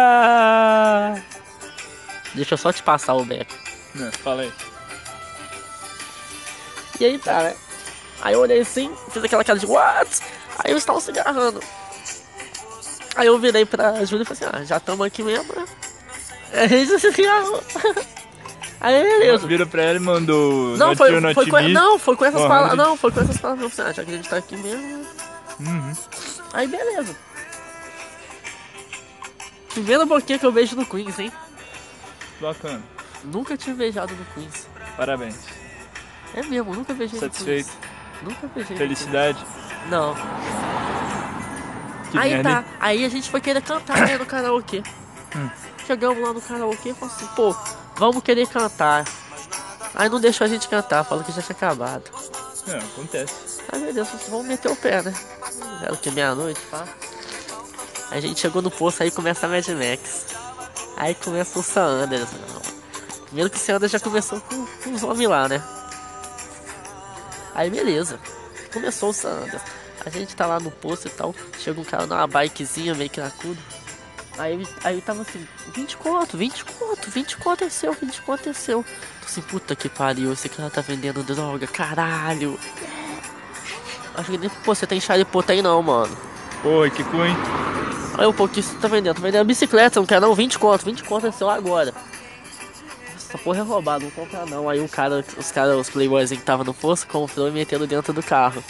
Deixa 2.34 2.54
eu 2.54 2.58
só 2.58 2.72
te 2.72 2.82
passar 2.82 3.14
o 3.14 3.24
beco. 3.24 3.52
Não, 3.94 4.10
fala 4.12 4.42
aí. 4.42 4.52
E 7.00 7.04
aí 7.04 7.18
tá, 7.18 7.42
né? 7.42 7.56
Aí 8.22 8.34
eu 8.34 8.40
olhei 8.40 8.60
assim, 8.60 8.94
fiz 9.10 9.22
aquela 9.24 9.44
cara 9.44 9.58
de 9.58 9.66
what? 9.66 10.20
Aí 10.60 10.70
eu 10.70 10.78
estava 10.78 11.00
se 11.00 11.10
agarrando. 11.10 11.60
Aí 13.16 13.26
eu 13.26 13.38
virei 13.38 13.66
pra 13.66 14.04
Júlia 14.04 14.22
e 14.22 14.26
falei 14.26 14.44
assim, 14.44 14.56
ah, 14.62 14.64
já 14.64 14.76
estamos 14.76 15.04
aqui 15.04 15.22
mesmo, 15.22 15.52
né? 15.54 15.66
Aí 16.52 16.72
ele 16.72 16.98
se 16.98 17.06
agarrou. 17.08 17.62
Aí 18.84 19.02
beleza. 19.02 19.46
Vira 19.46 19.64
pra 19.64 19.82
ela 19.82 19.96
e 19.96 20.00
mandou. 20.00 20.76
Não, 20.76 20.94
foi, 20.94 21.18
Not 21.18 21.32
foi 21.32 21.46
com, 21.46 21.58
não, 21.70 21.98
foi 21.98 22.16
com 22.16 22.24
essas 22.26 22.42
Porra, 22.42 22.54
palavras. 22.54 22.76
Não, 22.76 22.96
foi 22.98 23.12
com 23.12 23.20
essas 23.22 23.38
palavras. 23.38 23.80
Ah, 23.80 23.92
já 23.92 24.04
que 24.04 24.10
a 24.10 24.16
gente 24.16 24.28
tá 24.28 24.36
aqui 24.36 24.54
mesmo. 24.58 24.82
né? 24.98 25.06
Uhum. 25.60 25.92
Aí 26.52 26.68
beleza. 26.68 27.16
Primeira 29.70 30.04
boquinha 30.04 30.38
que 30.38 30.44
eu 30.44 30.52
vejo 30.52 30.76
no 30.76 30.84
Queens, 30.84 31.18
hein? 31.18 31.32
Bacana. 32.38 32.82
Nunca 33.24 33.56
tinha 33.56 33.74
beijado 33.74 34.14
no 34.14 34.24
Queens. 34.34 34.68
Parabéns. 34.98 35.38
É 36.34 36.42
mesmo, 36.42 36.74
nunca 36.74 36.92
beijei 36.92 37.18
Satisfeito. 37.18 37.66
no 37.68 37.72
Queens. 37.72 37.94
Nunca 38.22 38.46
beijei 38.54 38.72
no 38.72 38.78
Felicidade. 38.78 39.46
Não. 39.88 40.14
Que 42.10 42.18
aí 42.18 42.34
merda, 42.34 42.50
tá, 42.50 42.58
hein? 42.58 42.64
aí 42.80 43.04
a 43.06 43.08
gente 43.08 43.30
foi 43.30 43.40
querer 43.40 43.62
cantar 43.62 43.98
né, 44.02 44.18
no 44.18 44.26
karaokê. 44.26 44.82
Hum. 45.34 45.48
Chegamos 45.86 46.22
lá 46.22 46.34
no 46.34 46.40
karaokê 46.42 46.90
e 46.90 46.94
falamos 46.94 47.16
assim, 47.16 47.34
pô, 47.34 47.56
vamos 47.96 48.22
querer 48.22 48.46
cantar. 48.48 49.04
Aí 49.94 50.08
não 50.08 50.20
deixou 50.20 50.44
a 50.44 50.48
gente 50.48 50.68
cantar, 50.68 51.04
falou 51.04 51.22
que 51.24 51.32
já 51.32 51.40
tinha 51.42 51.54
acabado. 51.56 52.02
Não, 52.66 52.78
acontece. 52.78 53.34
Ai 53.72 53.78
meu 53.78 53.92
Deus, 53.92 54.08
vamos 54.28 54.46
meter 54.46 54.70
o 54.70 54.76
pé, 54.76 55.02
né? 55.02 55.14
Era 55.82 55.92
o 55.92 55.96
que? 55.96 56.10
Meia-noite, 56.10 56.60
pá. 56.70 56.84
A 58.10 58.20
gente 58.20 58.40
chegou 58.40 58.62
no 58.62 58.70
posto, 58.70 59.02
aí 59.02 59.10
começa 59.10 59.46
a 59.46 59.48
Mad 59.48 59.66
Max. 59.68 60.26
Aí 60.96 61.14
começa 61.14 61.58
o 61.58 61.62
Sam 61.62 62.04
Anderson. 62.04 62.36
Primeiro 63.26 63.50
que 63.50 63.56
o 63.56 63.60
Sam 63.60 63.76
Anderson 63.76 63.98
já 63.98 64.04
começou 64.04 64.40
com, 64.40 64.66
com 64.66 64.92
os 64.92 65.02
homens 65.02 65.28
lá, 65.28 65.48
né? 65.48 65.62
Aí 67.54 67.70
beleza. 67.70 68.18
Começou 68.72 69.10
o 69.10 69.12
Sam 69.12 69.30
Anderson. 69.44 69.66
A 70.04 70.10
gente 70.10 70.34
tá 70.36 70.46
lá 70.46 70.60
no 70.60 70.70
posto 70.70 71.06
e 71.08 71.10
tal. 71.10 71.34
Chega 71.58 71.80
um 71.80 71.84
cara 71.84 72.06
numa 72.06 72.26
bikezinha 72.26 72.94
meio 72.94 73.10
cracudo. 73.10 73.58
Aí, 73.58 73.72
ele- 73.72 73.83
aí 74.38 75.00
tava 75.00 75.22
assim, 75.22 75.46
20 75.74 75.96
conto, 75.96 76.36
20 76.36 76.64
conto, 76.64 77.10
20 77.10 77.36
conto 77.36 77.64
é 77.64 77.68
seu, 77.68 77.92
20 77.92 78.22
conto 78.22 78.48
é 78.48 78.52
seu. 78.52 78.82
Tô 78.82 79.26
assim, 79.26 79.40
puta 79.42 79.76
que 79.76 79.88
pariu, 79.88 80.32
esse 80.32 80.48
cara 80.48 80.70
tá 80.70 80.80
vendendo 80.80 81.22
droga, 81.22 81.66
caralho. 81.66 82.58
Aí 84.14 84.20
eu 84.20 84.24
falei, 84.24 84.50
pô, 84.64 84.74
você 84.74 84.86
tem 84.86 85.00
Charipô? 85.00 85.42
Tem 85.42 85.62
não, 85.62 85.82
mano. 85.82 86.16
Oi, 86.64 86.90
que 86.90 87.02
cu, 87.04 87.16
hein? 87.16 87.36
Olha 88.16 88.28
o 88.28 88.34
pouco 88.34 88.54
que 88.54 88.62
você 88.62 88.76
tá 88.76 88.88
vendendo. 88.88 89.16
Tô 89.16 89.22
vendendo 89.22 89.44
bicicleta, 89.44 89.98
não 89.98 90.06
quer 90.06 90.20
não? 90.20 90.34
20 90.34 90.58
conto, 90.58 90.84
20 90.84 91.02
conto 91.04 91.26
é 91.26 91.32
seu 91.32 91.50
agora. 91.50 91.92
Essa 93.16 93.36
porra 93.38 93.58
é 93.58 93.62
roubada, 93.62 94.04
não 94.04 94.10
compra 94.10 94.46
não. 94.46 94.68
Aí 94.68 94.80
o 94.80 94.88
cara, 94.88 95.24
os 95.36 95.50
caras, 95.50 95.76
os 95.76 95.90
playboys 95.90 96.30
que 96.30 96.36
tava 96.38 96.62
no 96.62 96.72
posto, 96.72 97.06
comprou 97.08 97.48
e 97.48 97.50
metendo 97.50 97.86
dentro 97.86 98.12
do 98.12 98.22
carro. 98.22 98.62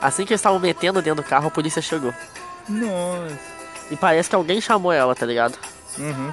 Assim 0.00 0.24
que 0.24 0.32
eles 0.32 0.40
estavam 0.40 0.58
metendo 0.58 1.00
dentro 1.00 1.22
do 1.22 1.28
carro, 1.28 1.48
a 1.48 1.50
polícia 1.50 1.80
chegou. 1.80 2.14
Nossa. 2.68 3.59
E 3.90 3.96
parece 3.96 4.28
que 4.28 4.34
alguém 4.34 4.60
chamou 4.60 4.92
ela, 4.92 5.14
tá 5.14 5.26
ligado? 5.26 5.58
Uhum. 5.98 6.32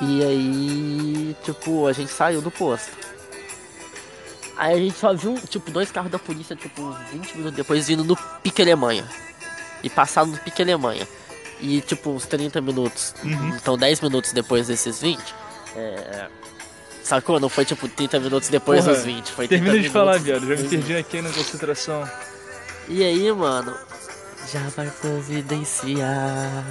E 0.00 0.22
aí, 0.24 1.36
tipo, 1.44 1.86
a 1.86 1.92
gente 1.92 2.10
saiu 2.10 2.40
do 2.40 2.50
posto. 2.50 2.92
Aí 4.56 4.74
a 4.74 4.78
gente 4.78 4.96
só 4.96 5.12
viu, 5.12 5.34
tipo, 5.48 5.70
dois 5.70 5.90
carros 5.90 6.10
da 6.10 6.18
polícia, 6.18 6.54
tipo, 6.54 6.82
uns 6.82 6.96
20 7.10 7.36
minutos 7.36 7.56
depois 7.56 7.86
vindo 7.88 8.04
no 8.04 8.16
Pique 8.42 8.62
Alemanha. 8.62 9.04
E 9.82 9.90
passaram 9.90 10.28
no 10.28 10.38
Pique 10.38 10.62
Alemanha. 10.62 11.06
E, 11.60 11.80
tipo, 11.80 12.10
uns 12.10 12.26
30 12.26 12.60
minutos. 12.60 13.14
Então, 13.56 13.76
10 13.76 14.00
minutos 14.00 14.32
depois 14.32 14.68
desses 14.68 15.00
20. 15.00 15.20
É... 15.76 16.26
Sacou? 17.02 17.38
Não 17.38 17.48
foi, 17.48 17.64
tipo, 17.64 17.88
30 17.88 18.20
minutos 18.20 18.48
depois 18.48 18.84
Porra, 18.84 18.94
dos 18.96 19.04
20. 19.04 19.32
Foi 19.32 19.48
30 19.48 19.64
Termina 19.64 19.82
de 19.82 19.90
falar, 19.90 20.18
minutos. 20.20 20.24
viado. 20.24 20.56
Já 20.56 20.62
me 20.62 20.68
perdi 20.68 20.96
aqui 20.96 21.20
na 21.22 21.30
concentração. 21.30 22.08
E 22.88 23.02
aí, 23.02 23.32
mano, 23.32 23.76
já 24.52 24.60
vai 24.76 24.90
providenciar. 24.90 26.64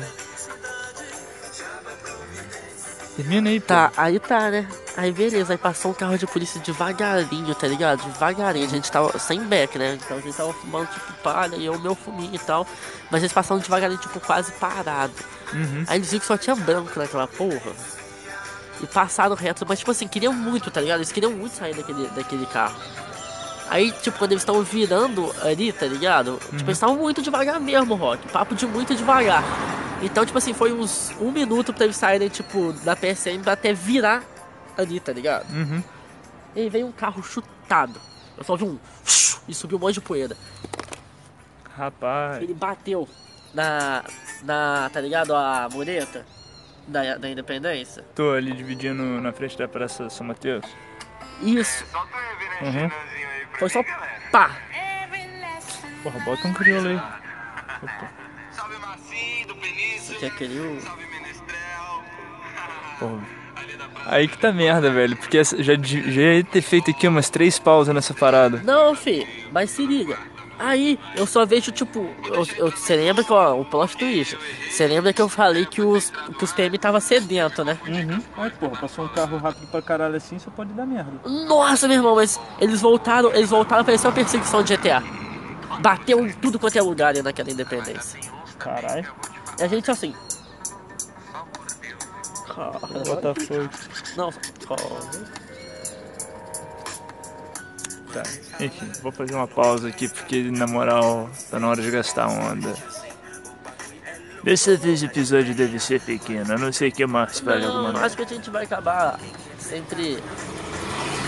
Termina 3.16 3.50
aí, 3.50 3.60
pô. 3.60 3.68
Tá, 3.68 3.92
aí 3.96 4.20
tá, 4.20 4.50
né? 4.50 4.68
Aí 4.98 5.12
beleza, 5.12 5.54
aí 5.54 5.58
passou 5.58 5.92
um 5.92 5.94
carro 5.94 6.18
de 6.18 6.26
polícia 6.26 6.60
devagarinho, 6.62 7.54
tá 7.56 7.68
ligado? 7.68 8.04
Devagarinho, 8.12 8.66
a 8.66 8.70
gente 8.70 8.92
tava 8.92 9.18
sem 9.20 9.44
back, 9.44 9.78
né? 9.78 9.98
Então 10.04 10.18
a 10.18 10.20
gente 10.20 10.36
tava 10.36 10.54
fumando 10.54 10.88
tipo 10.88 11.14
palha 11.24 11.56
e 11.56 11.66
eu 11.66 11.80
meu 11.80 11.96
fuminho 11.96 12.34
e 12.34 12.40
tal. 12.40 12.68
Mas 13.12 13.22
eles 13.22 13.34
passaram 13.34 13.62
devagarinho, 13.62 14.00
tipo, 14.00 14.20
quase 14.20 14.52
parado. 14.54 15.14
Uhum. 15.52 15.84
Aí 15.88 15.98
eles 15.98 16.10
viram 16.10 16.20
que 16.22 16.26
só 16.26 16.38
tinha 16.38 16.56
branco 16.56 17.00
naquela 17.00 17.28
porra. 17.28 17.74
E 18.82 18.88
passaram 18.88 19.36
reto, 19.36 19.66
mas 19.68 19.80
tipo 19.80 19.92
assim, 19.92 20.08
queriam 20.08 20.34
muito, 20.34 20.70
tá 20.72 20.82
ligado? 20.82 21.00
Eles 21.00 21.12
queriam 21.12 21.32
muito 21.32 21.56
sair 21.56 21.76
daquele, 21.76 22.08
daquele 22.10 22.46
carro. 22.48 22.76
Aí, 23.70 23.92
tipo, 23.92 24.18
quando 24.18 24.32
eles 24.32 24.42
estavam 24.42 24.62
virando 24.62 25.34
ali, 25.42 25.72
tá 25.72 25.86
ligado? 25.86 26.38
Tipo, 26.52 26.66
eles 26.66 26.78
estavam 26.78 26.96
muito 26.96 27.22
devagar 27.22 27.60
mesmo, 27.60 27.96
Rock. 27.96 28.28
Papo 28.30 28.56
de 28.56 28.66
muito 28.66 28.96
devagar. 28.96 29.44
Então, 30.02 30.26
tipo 30.26 30.38
assim, 30.38 30.54
foi 30.54 30.74
uns 30.74 31.12
um 31.20 31.32
minuto 31.32 31.74
pra 31.74 31.86
eles 31.86 31.96
saírem, 31.96 32.28
tipo, 32.30 32.74
da 32.84 32.96
PSM 32.96 33.42
pra 33.42 33.54
até 33.54 33.74
virar 33.74 34.24
ali, 34.78 35.00
tá 35.00 35.14
ligado? 35.14 35.50
Uhum. 35.52 35.84
E 36.56 36.62
aí 36.62 36.70
veio 36.70 36.88
um 36.88 36.92
carro 36.92 37.24
chutado. 37.24 38.00
Eu 38.38 38.44
só 38.44 38.56
vi 38.56 38.66
um 38.66 38.78
e 39.48 39.54
subiu 39.54 39.78
um 39.78 39.82
monte 39.82 39.96
de 39.96 40.02
poeira. 40.02 40.36
Rapaz. 41.76 42.42
Ele 42.42 42.54
bateu 42.54 43.08
na. 43.54 44.04
na. 44.44 44.90
tá 44.92 45.02
ligado? 45.02 45.34
A 45.34 45.68
mureta 45.72 46.26
da, 46.88 47.18
da 47.18 47.30
independência. 47.30 48.04
Tô 48.14 48.32
ali 48.32 48.52
dividindo 48.54 49.04
na 49.04 49.32
frente 49.32 49.58
da 49.58 49.68
Praça 49.68 50.10
São 50.10 50.28
Mateus. 50.28 50.66
Isso. 51.42 51.86
Uhum. 52.62 52.90
Foi 53.60 53.70
só 53.70 53.84
pá. 54.32 54.52
Porra, 56.04 56.20
bota 56.20 56.48
um 56.48 56.54
crioulo 56.54 56.90
aí. 56.90 57.00
Salve 58.52 58.78
Marcinho, 58.78 59.48
do 59.48 59.56
Península. 59.56 60.20
Que 60.20 60.26
é 60.26 60.28
aquele. 60.28 60.60
o- 60.60 60.82
Salve 60.82 61.06
Menestrel. 61.06 62.04
Porra. 63.00 63.22
Aí 64.06 64.28
que 64.28 64.38
tá 64.38 64.52
merda, 64.52 64.92
velho. 64.92 65.16
Porque 65.16 65.42
já, 65.44 65.74
já 65.80 66.22
ia 66.22 66.44
ter 66.44 66.62
feito 66.62 66.92
aqui 66.92 67.08
umas 67.08 67.30
três 67.30 67.58
pausas 67.58 67.96
nessa 67.96 68.14
parada. 68.14 68.62
Não, 68.64 68.94
fi, 68.96 69.26
mas 69.52 69.70
se 69.70 69.86
liga. 69.86 70.18
Aí 70.60 71.00
eu 71.16 71.26
só 71.26 71.46
vejo, 71.46 71.72
tipo, 71.72 72.08
você 72.60 72.96
lembra 72.96 73.24
que, 73.24 73.34
ó, 73.34 73.60
o 73.60 73.66
plot 73.66 73.98
twist. 73.98 74.38
Você 74.70 74.88
lembra 74.88 75.12
que 75.12 75.22
eu 75.22 75.28
falei 75.28 75.66
que 75.66 75.82
os, 75.82 76.12
que 76.38 76.44
os 76.44 76.52
PM 76.54 76.78
tava 76.78 77.00
sedento, 77.00 77.64
né? 77.64 77.78
Uhum. 77.88 78.22
Ai, 78.38 78.50
porra, 78.52 78.82
passou 78.82 79.06
um 79.06 79.08
carro 79.08 79.38
rápido 79.38 79.68
pra 79.68 79.82
caralho 79.82 80.16
assim, 80.16 80.38
só 80.40 80.52
pode 80.52 80.74
dar 80.74 80.86
merda. 80.86 81.12
Nossa, 81.26 81.88
meu 81.88 81.98
irmão, 81.98 82.16
mas 82.16 82.40
eles 82.60 82.82
voltaram, 82.82 83.32
eles 83.34 83.50
voltaram, 83.50 83.84
parecia 83.84 84.10
uma 84.10 84.16
perseguição 84.16 84.64
de 84.64 84.76
GTA. 84.76 85.04
Bateu 85.80 86.26
em 86.26 86.32
tudo 86.34 86.60
quanto 86.60 86.78
é 86.78 86.82
lugar 86.82 87.10
ali 87.10 87.22
naquela 87.22 87.50
independência. 87.50 88.20
Caralho. 88.60 89.12
E 89.60 89.64
a 89.64 89.68
gente 89.68 89.90
assim. 89.90 90.14
Cara, 92.48 92.80
Botafogo. 92.80 93.70
não, 94.16 94.30
cara. 94.68 95.43
Tá. 98.14 98.22
Enfim, 98.60 98.92
vou 99.02 99.12
fazer 99.12 99.34
uma 99.34 99.48
pausa 99.48 99.88
aqui 99.88 100.08
porque, 100.08 100.44
na 100.52 100.68
moral, 100.68 101.30
tá 101.50 101.60
na 101.60 101.68
hora 101.68 101.82
de 101.82 101.90
gastar 101.90 102.28
onda. 102.28 102.72
Dessa 104.44 104.78
vez 104.78 105.02
o 105.02 105.06
episódio 105.06 105.56
deve 105.56 105.80
ser 105.80 106.00
pequeno, 106.02 106.54
a 106.54 106.58
não 106.58 106.72
ser 106.72 106.92
que 106.92 107.02
a 107.02 107.08
Marcos 107.08 107.40
fale 107.40 107.66
alguma 107.66 107.92
coisa. 107.92 108.06
acho 108.06 108.16
que 108.18 108.24
a 108.24 108.28
gente 108.28 108.50
vai 108.52 108.66
acabar 108.66 109.20
sempre. 109.58 110.22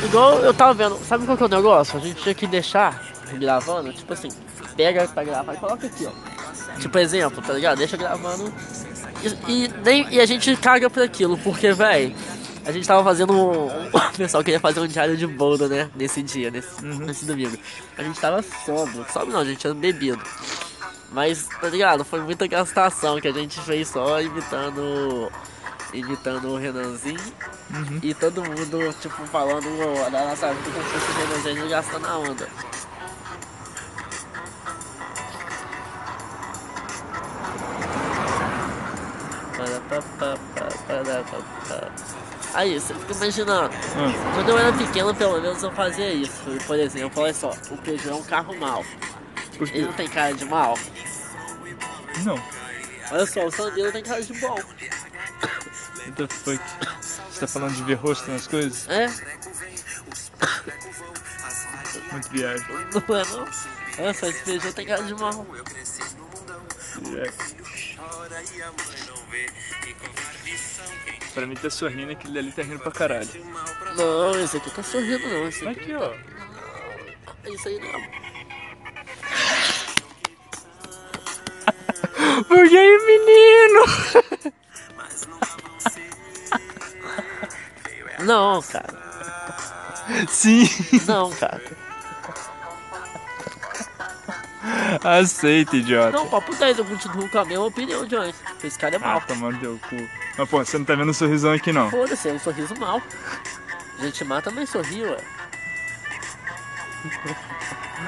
Igual 0.03 0.39
eu 0.39 0.53
tava 0.53 0.73
vendo, 0.73 0.99
sabe 1.05 1.25
qual 1.25 1.35
que 1.35 1.43
é 1.43 1.45
o 1.45 1.49
negócio? 1.49 1.97
A 1.97 2.01
gente 2.01 2.21
tinha 2.21 2.35
que 2.35 2.45
deixar 2.45 3.01
gravando, 3.39 3.91
tipo 3.93 4.13
assim, 4.13 4.29
pega 4.75 5.07
pra 5.07 5.23
gravar 5.23 5.53
e 5.55 5.57
coloca 5.57 5.87
aqui, 5.87 6.05
ó. 6.05 6.79
Tipo 6.79 6.99
exemplo, 6.99 7.41
tá 7.41 7.53
ligado? 7.53 7.77
Deixa 7.77 7.97
gravando. 7.97 8.53
E, 9.47 9.51
e 9.51 9.73
nem, 9.83 10.07
e 10.13 10.19
a 10.19 10.25
gente 10.25 10.55
caga 10.57 10.89
por 10.89 11.01
aquilo, 11.01 11.37
porque, 11.37 11.71
véi, 11.71 12.13
a 12.65 12.71
gente 12.71 12.87
tava 12.87 13.03
fazendo 13.03 13.33
um. 13.33 13.67
O 14.15 14.17
pessoal 14.17 14.43
queria 14.43 14.59
fazer 14.59 14.79
um 14.79 14.87
diário 14.87 15.15
de 15.17 15.27
boldo, 15.27 15.67
né? 15.67 15.89
Nesse 15.93 16.23
dia, 16.23 16.49
nesse, 16.49 16.83
nesse 16.83 17.25
domingo. 17.25 17.57
A 17.97 18.03
gente 18.03 18.19
tava 18.19 18.41
sóbrio. 18.41 19.05
Sóbrio 19.11 19.33
não, 19.33 19.41
a 19.41 19.45
gente 19.45 19.59
tinha 19.59 19.73
bebido. 19.73 20.21
Mas, 21.11 21.47
tá 21.61 21.67
ligado? 21.67 22.05
Foi 22.05 22.21
muita 22.21 22.47
gastação 22.47 23.19
que 23.19 23.27
a 23.27 23.31
gente 23.31 23.59
fez 23.61 23.89
só 23.89 24.21
imitando. 24.21 25.29
Imitando 25.93 26.47
o 26.47 26.57
Renanzinho. 26.57 27.19
E 28.01 28.13
todo 28.13 28.43
mundo, 28.43 28.93
tipo, 29.01 29.25
falando 29.27 29.67
da 30.09 30.25
nossa 30.25 30.53
vida 30.53 30.71
como 30.71 30.83
se 30.85 30.91
fosse 30.91 31.11
o 31.11 31.27
Renanzinho 31.27 31.69
gastando 31.69 32.07
a 32.07 32.17
onda. 32.17 32.47
Aí, 42.55 42.79
você 42.79 42.93
fica 42.93 43.13
imaginando. 43.13 43.75
Hum. 43.75 44.33
Quando 44.33 44.49
eu 44.49 44.57
era 44.57 44.71
pequeno, 44.71 45.13
pelo 45.13 45.41
menos 45.41 45.61
eu 45.61 45.71
fazia 45.71 46.13
isso. 46.13 46.41
Por 46.65 46.79
exemplo, 46.79 47.21
olha 47.21 47.33
só, 47.33 47.51
o 47.69 47.77
Peugeot 47.77 48.09
é 48.09 48.15
um 48.15 48.23
carro 48.23 48.57
mau. 48.57 48.83
Ele 49.59 49.85
não 49.85 49.93
tem 49.93 50.07
cara 50.07 50.33
de 50.33 50.45
mal. 50.45 50.77
Não. 52.23 52.41
Olha 53.11 53.25
só, 53.25 53.45
o 53.45 53.51
Sandero 53.51 53.91
tem 53.91 54.03
cara 54.03 54.21
de 54.21 54.33
bom. 54.39 54.55
What 54.55 56.11
the 56.15 56.27
fuck? 56.27 56.63
Você 57.01 57.39
tá 57.41 57.47
falando 57.47 57.75
de 57.75 57.83
ver 57.83 57.95
rosto 57.95 58.31
nas 58.31 58.47
coisas? 58.47 58.87
É? 58.87 59.07
Muito 62.11 62.29
viagem. 62.29 62.65
Não 62.69 63.15
é 63.15 63.25
não? 63.25 63.47
Olha 63.99 64.13
só, 64.13 64.27
esse 64.27 64.43
Peugeot 64.43 64.73
tem 64.73 64.87
cara 64.87 65.03
de 65.03 65.13
mal. 65.15 65.45
viagem. 67.01 67.33
Pra 71.35 71.45
mim 71.45 71.53
tá 71.55 71.69
sorrindo, 71.69 72.11
aquele 72.13 72.33
dali 72.33 72.51
tá 72.51 72.63
rindo 72.63 72.79
pra 72.79 72.91
caralho. 72.91 73.27
Não, 73.97 74.39
esse 74.41 74.55
aqui 74.57 74.71
tá 74.71 74.81
sorrindo 74.81 75.27
não. 75.27 75.47
Esse 75.47 75.67
aqui 75.67 75.91
Aqui, 75.91 75.93
ó. 75.95 76.13
é 77.43 77.49
isso 77.51 77.67
aí 77.67 77.79
não. 77.79 78.25
Aí, 82.75 82.97
menino! 83.05 83.85
Não, 88.25 88.61
cara. 88.61 89.05
Sim, 90.27 90.67
Não, 91.07 91.29
cara. 91.31 91.61
aceita, 95.19 95.75
idiota. 95.77 96.11
Não, 96.17 96.27
papo 96.27 96.55
10, 96.55 96.79
eu 96.79 96.85
continuo 96.85 97.29
com 97.29 97.39
a 97.39 97.45
mesma 97.45 97.65
opinião 97.65 98.01
antes. 98.01 98.39
Esse 98.63 98.79
cara 98.79 98.95
é 98.95 98.97
Ah, 98.97 99.01
mal. 99.01 99.21
tomando 99.21 99.59
teu 99.59 99.79
cu. 99.89 99.95
Mas, 100.37 100.49
pô, 100.49 100.63
você 100.63 100.77
não 100.77 100.85
tá 100.85 100.95
vendo 100.95 101.09
o 101.09 101.13
sorrisão 101.13 101.53
aqui, 101.53 101.71
não. 101.71 101.89
Foda-se, 101.89 102.29
é 102.29 102.33
um 102.33 102.39
sorriso 102.39 102.75
mal. 102.77 103.01
Gente 103.99 104.23
má 104.25 104.41
também 104.41 104.65
sorri, 104.65 105.03
ué. 105.03 105.17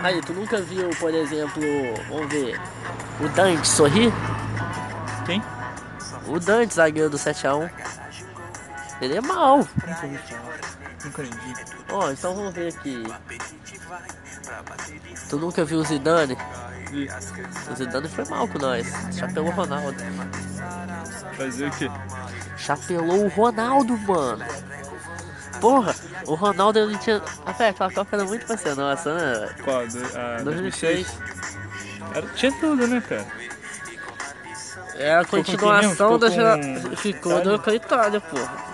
Aí, 0.04 0.22
tu 0.22 0.34
nunca 0.34 0.62
viu, 0.62 0.90
por 1.00 1.14
exemplo, 1.14 1.62
vamos 2.10 2.28
ver, 2.28 2.60
o 3.22 3.30
Dante 3.30 3.68
sorrir? 3.68 4.12
Quem? 5.26 5.42
O 6.28 6.40
Dante, 6.40 6.74
zagueiro 6.74 7.10
do 7.10 7.18
7x1. 7.18 7.70
Ele 9.02 9.16
é 9.16 9.22
mal. 9.22 9.60
Nunca 11.04 11.24
vi. 11.24 11.32
Ó, 11.90 12.12
então 12.12 12.36
vamos 12.36 12.54
ver 12.54 12.74
aqui. 12.74 13.04
Tu 15.30 15.38
nunca 15.38 15.64
viu 15.64 15.80
o 15.80 15.84
Zidane? 15.84 16.38
Vi. 16.92 17.08
O 17.72 17.76
Zidane 17.76 18.10
foi 18.10 18.26
mal 18.26 18.48
com 18.48 18.60
nós. 18.60 18.88
Chapelou 19.18 19.50
o 19.50 19.54
Ronaldo. 19.54 19.98
Fazer 21.38 21.68
o 21.68 21.72
quê? 21.72 21.90
Chapelou 22.68 23.24
o 23.24 23.30
Ronaldo, 23.30 23.98
mano. 24.00 24.44
Porra, 25.62 25.96
o 26.26 26.36
Ronaldo 26.36 26.78
ele 26.80 26.98
tinha. 26.98 27.22
Pera, 27.58 27.70
aquela 27.70 27.92
Copa 27.94 28.18
era 28.18 28.26
muito 28.26 28.46
pra 28.46 28.58
ser 28.58 28.76
nossa, 28.76 29.16
né? 29.16 29.50
Qual? 29.64 29.88
Do, 29.88 29.98
ah, 30.14 30.42
2006. 30.44 31.08
2006? 31.08 31.18
Era, 32.14 32.28
tinha 32.36 32.52
tudo, 32.60 32.86
né, 32.88 33.02
cara? 33.08 33.26
É 34.96 35.16
a 35.16 35.24
continuação 35.24 36.20
da 36.20 36.30
Ficou 36.30 36.44
com 36.44 36.62
gera... 36.62 36.96
Ficou 36.98 37.60
com 37.60 37.70
a 37.70 37.74
Itália, 37.74 38.20
porra. 38.20 38.67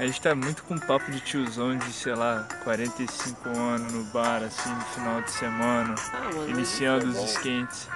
A 0.00 0.06
gente 0.06 0.18
tá 0.22 0.34
muito 0.34 0.62
com 0.62 0.78
papo 0.78 1.10
de 1.10 1.20
tiozão 1.20 1.76
de, 1.76 1.92
sei 1.92 2.14
lá, 2.14 2.48
45 2.64 3.50
anos 3.50 3.92
no 3.92 4.02
bar, 4.04 4.42
assim, 4.42 4.70
no 4.70 4.80
final 4.80 5.20
de 5.20 5.30
semana, 5.30 5.94
Ah, 6.14 6.20
mano, 6.20 6.48
iniciando 6.48 7.06
os 7.10 7.18
é 7.18 7.24
esquentes. 7.24 7.86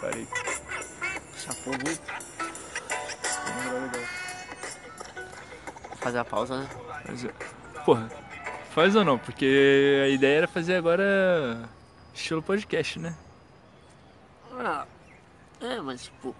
Parei. 0.00 0.26
Chapou 1.36 1.72
muito. 1.72 2.02
Legal. 3.64 4.08
Fazer 6.00 6.18
a 6.18 6.24
pausa, 6.24 6.62
né? 6.62 6.68
Mas, 7.06 7.26
porra, 7.84 8.10
faz 8.74 8.96
ou 8.96 9.04
não? 9.04 9.18
Porque 9.18 10.02
a 10.04 10.08
ideia 10.08 10.38
era 10.38 10.48
fazer 10.48 10.74
agora 10.74 11.70
estilo 12.14 12.42
podcast, 12.42 12.98
né? 12.98 13.16
Ah, 14.52 14.86
é, 15.60 15.80
mas 15.80 16.04
tipo. 16.04 16.34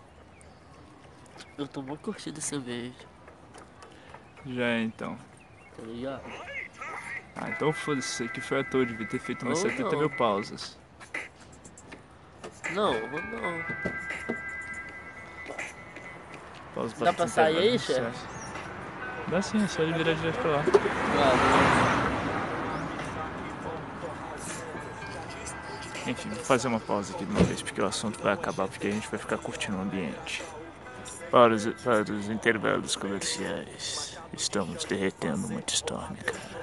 Eu 1.58 1.66
tô 1.68 1.82
muito 1.82 2.00
curtindo 2.00 2.38
esse 2.38 2.54
ambiente, 2.54 3.06
Já 4.46 4.64
é, 4.64 4.82
então. 4.82 5.16
tá 5.76 5.82
ligado? 5.82 6.22
Ah, 7.36 7.48
então 7.50 7.72
foda-se, 7.72 8.08
isso 8.08 8.24
aqui 8.24 8.40
foi 8.40 8.60
à 8.60 8.64
toa, 8.64 8.84
devia 8.86 9.06
ter 9.06 9.18
feito 9.18 9.44
umas 9.44 9.62
Ou 9.62 9.70
70 9.70 9.90
não. 9.90 9.98
mil 9.98 10.10
pausas. 10.10 10.78
Não, 12.72 12.92
não. 12.92 13.64
Pausa 16.74 17.04
Dá 17.04 17.12
pra 17.12 17.26
sair 17.28 17.58
aí, 17.58 17.78
chefe? 17.78 18.26
Dá 19.28 19.42
sim, 19.42 19.62
é 19.62 19.66
só 19.68 19.82
ele 19.82 19.92
virar 19.92 20.14
direto 20.14 20.38
pra 20.40 20.50
lá. 20.56 21.91
Enfim, 26.06 26.28
vou 26.30 26.44
fazer 26.44 26.68
uma 26.68 26.80
pausa 26.80 27.14
aqui 27.14 27.24
de 27.24 27.30
uma 27.30 27.42
vez, 27.44 27.62
porque 27.62 27.80
o 27.80 27.86
assunto 27.86 28.20
vai 28.20 28.32
acabar, 28.32 28.66
porque 28.66 28.88
a 28.88 28.90
gente 28.90 29.08
vai 29.08 29.18
ficar 29.18 29.38
curtindo 29.38 29.76
o 29.76 29.80
ambiente. 29.80 30.42
Para 31.30 31.54
os, 31.54 31.64
para 31.82 32.12
os 32.12 32.28
intervalos 32.28 32.96
comerciais, 32.96 34.18
estamos 34.32 34.84
derretendo 34.84 35.46
uma 35.46 35.62
storm, 35.68 36.16
cara. 36.16 36.62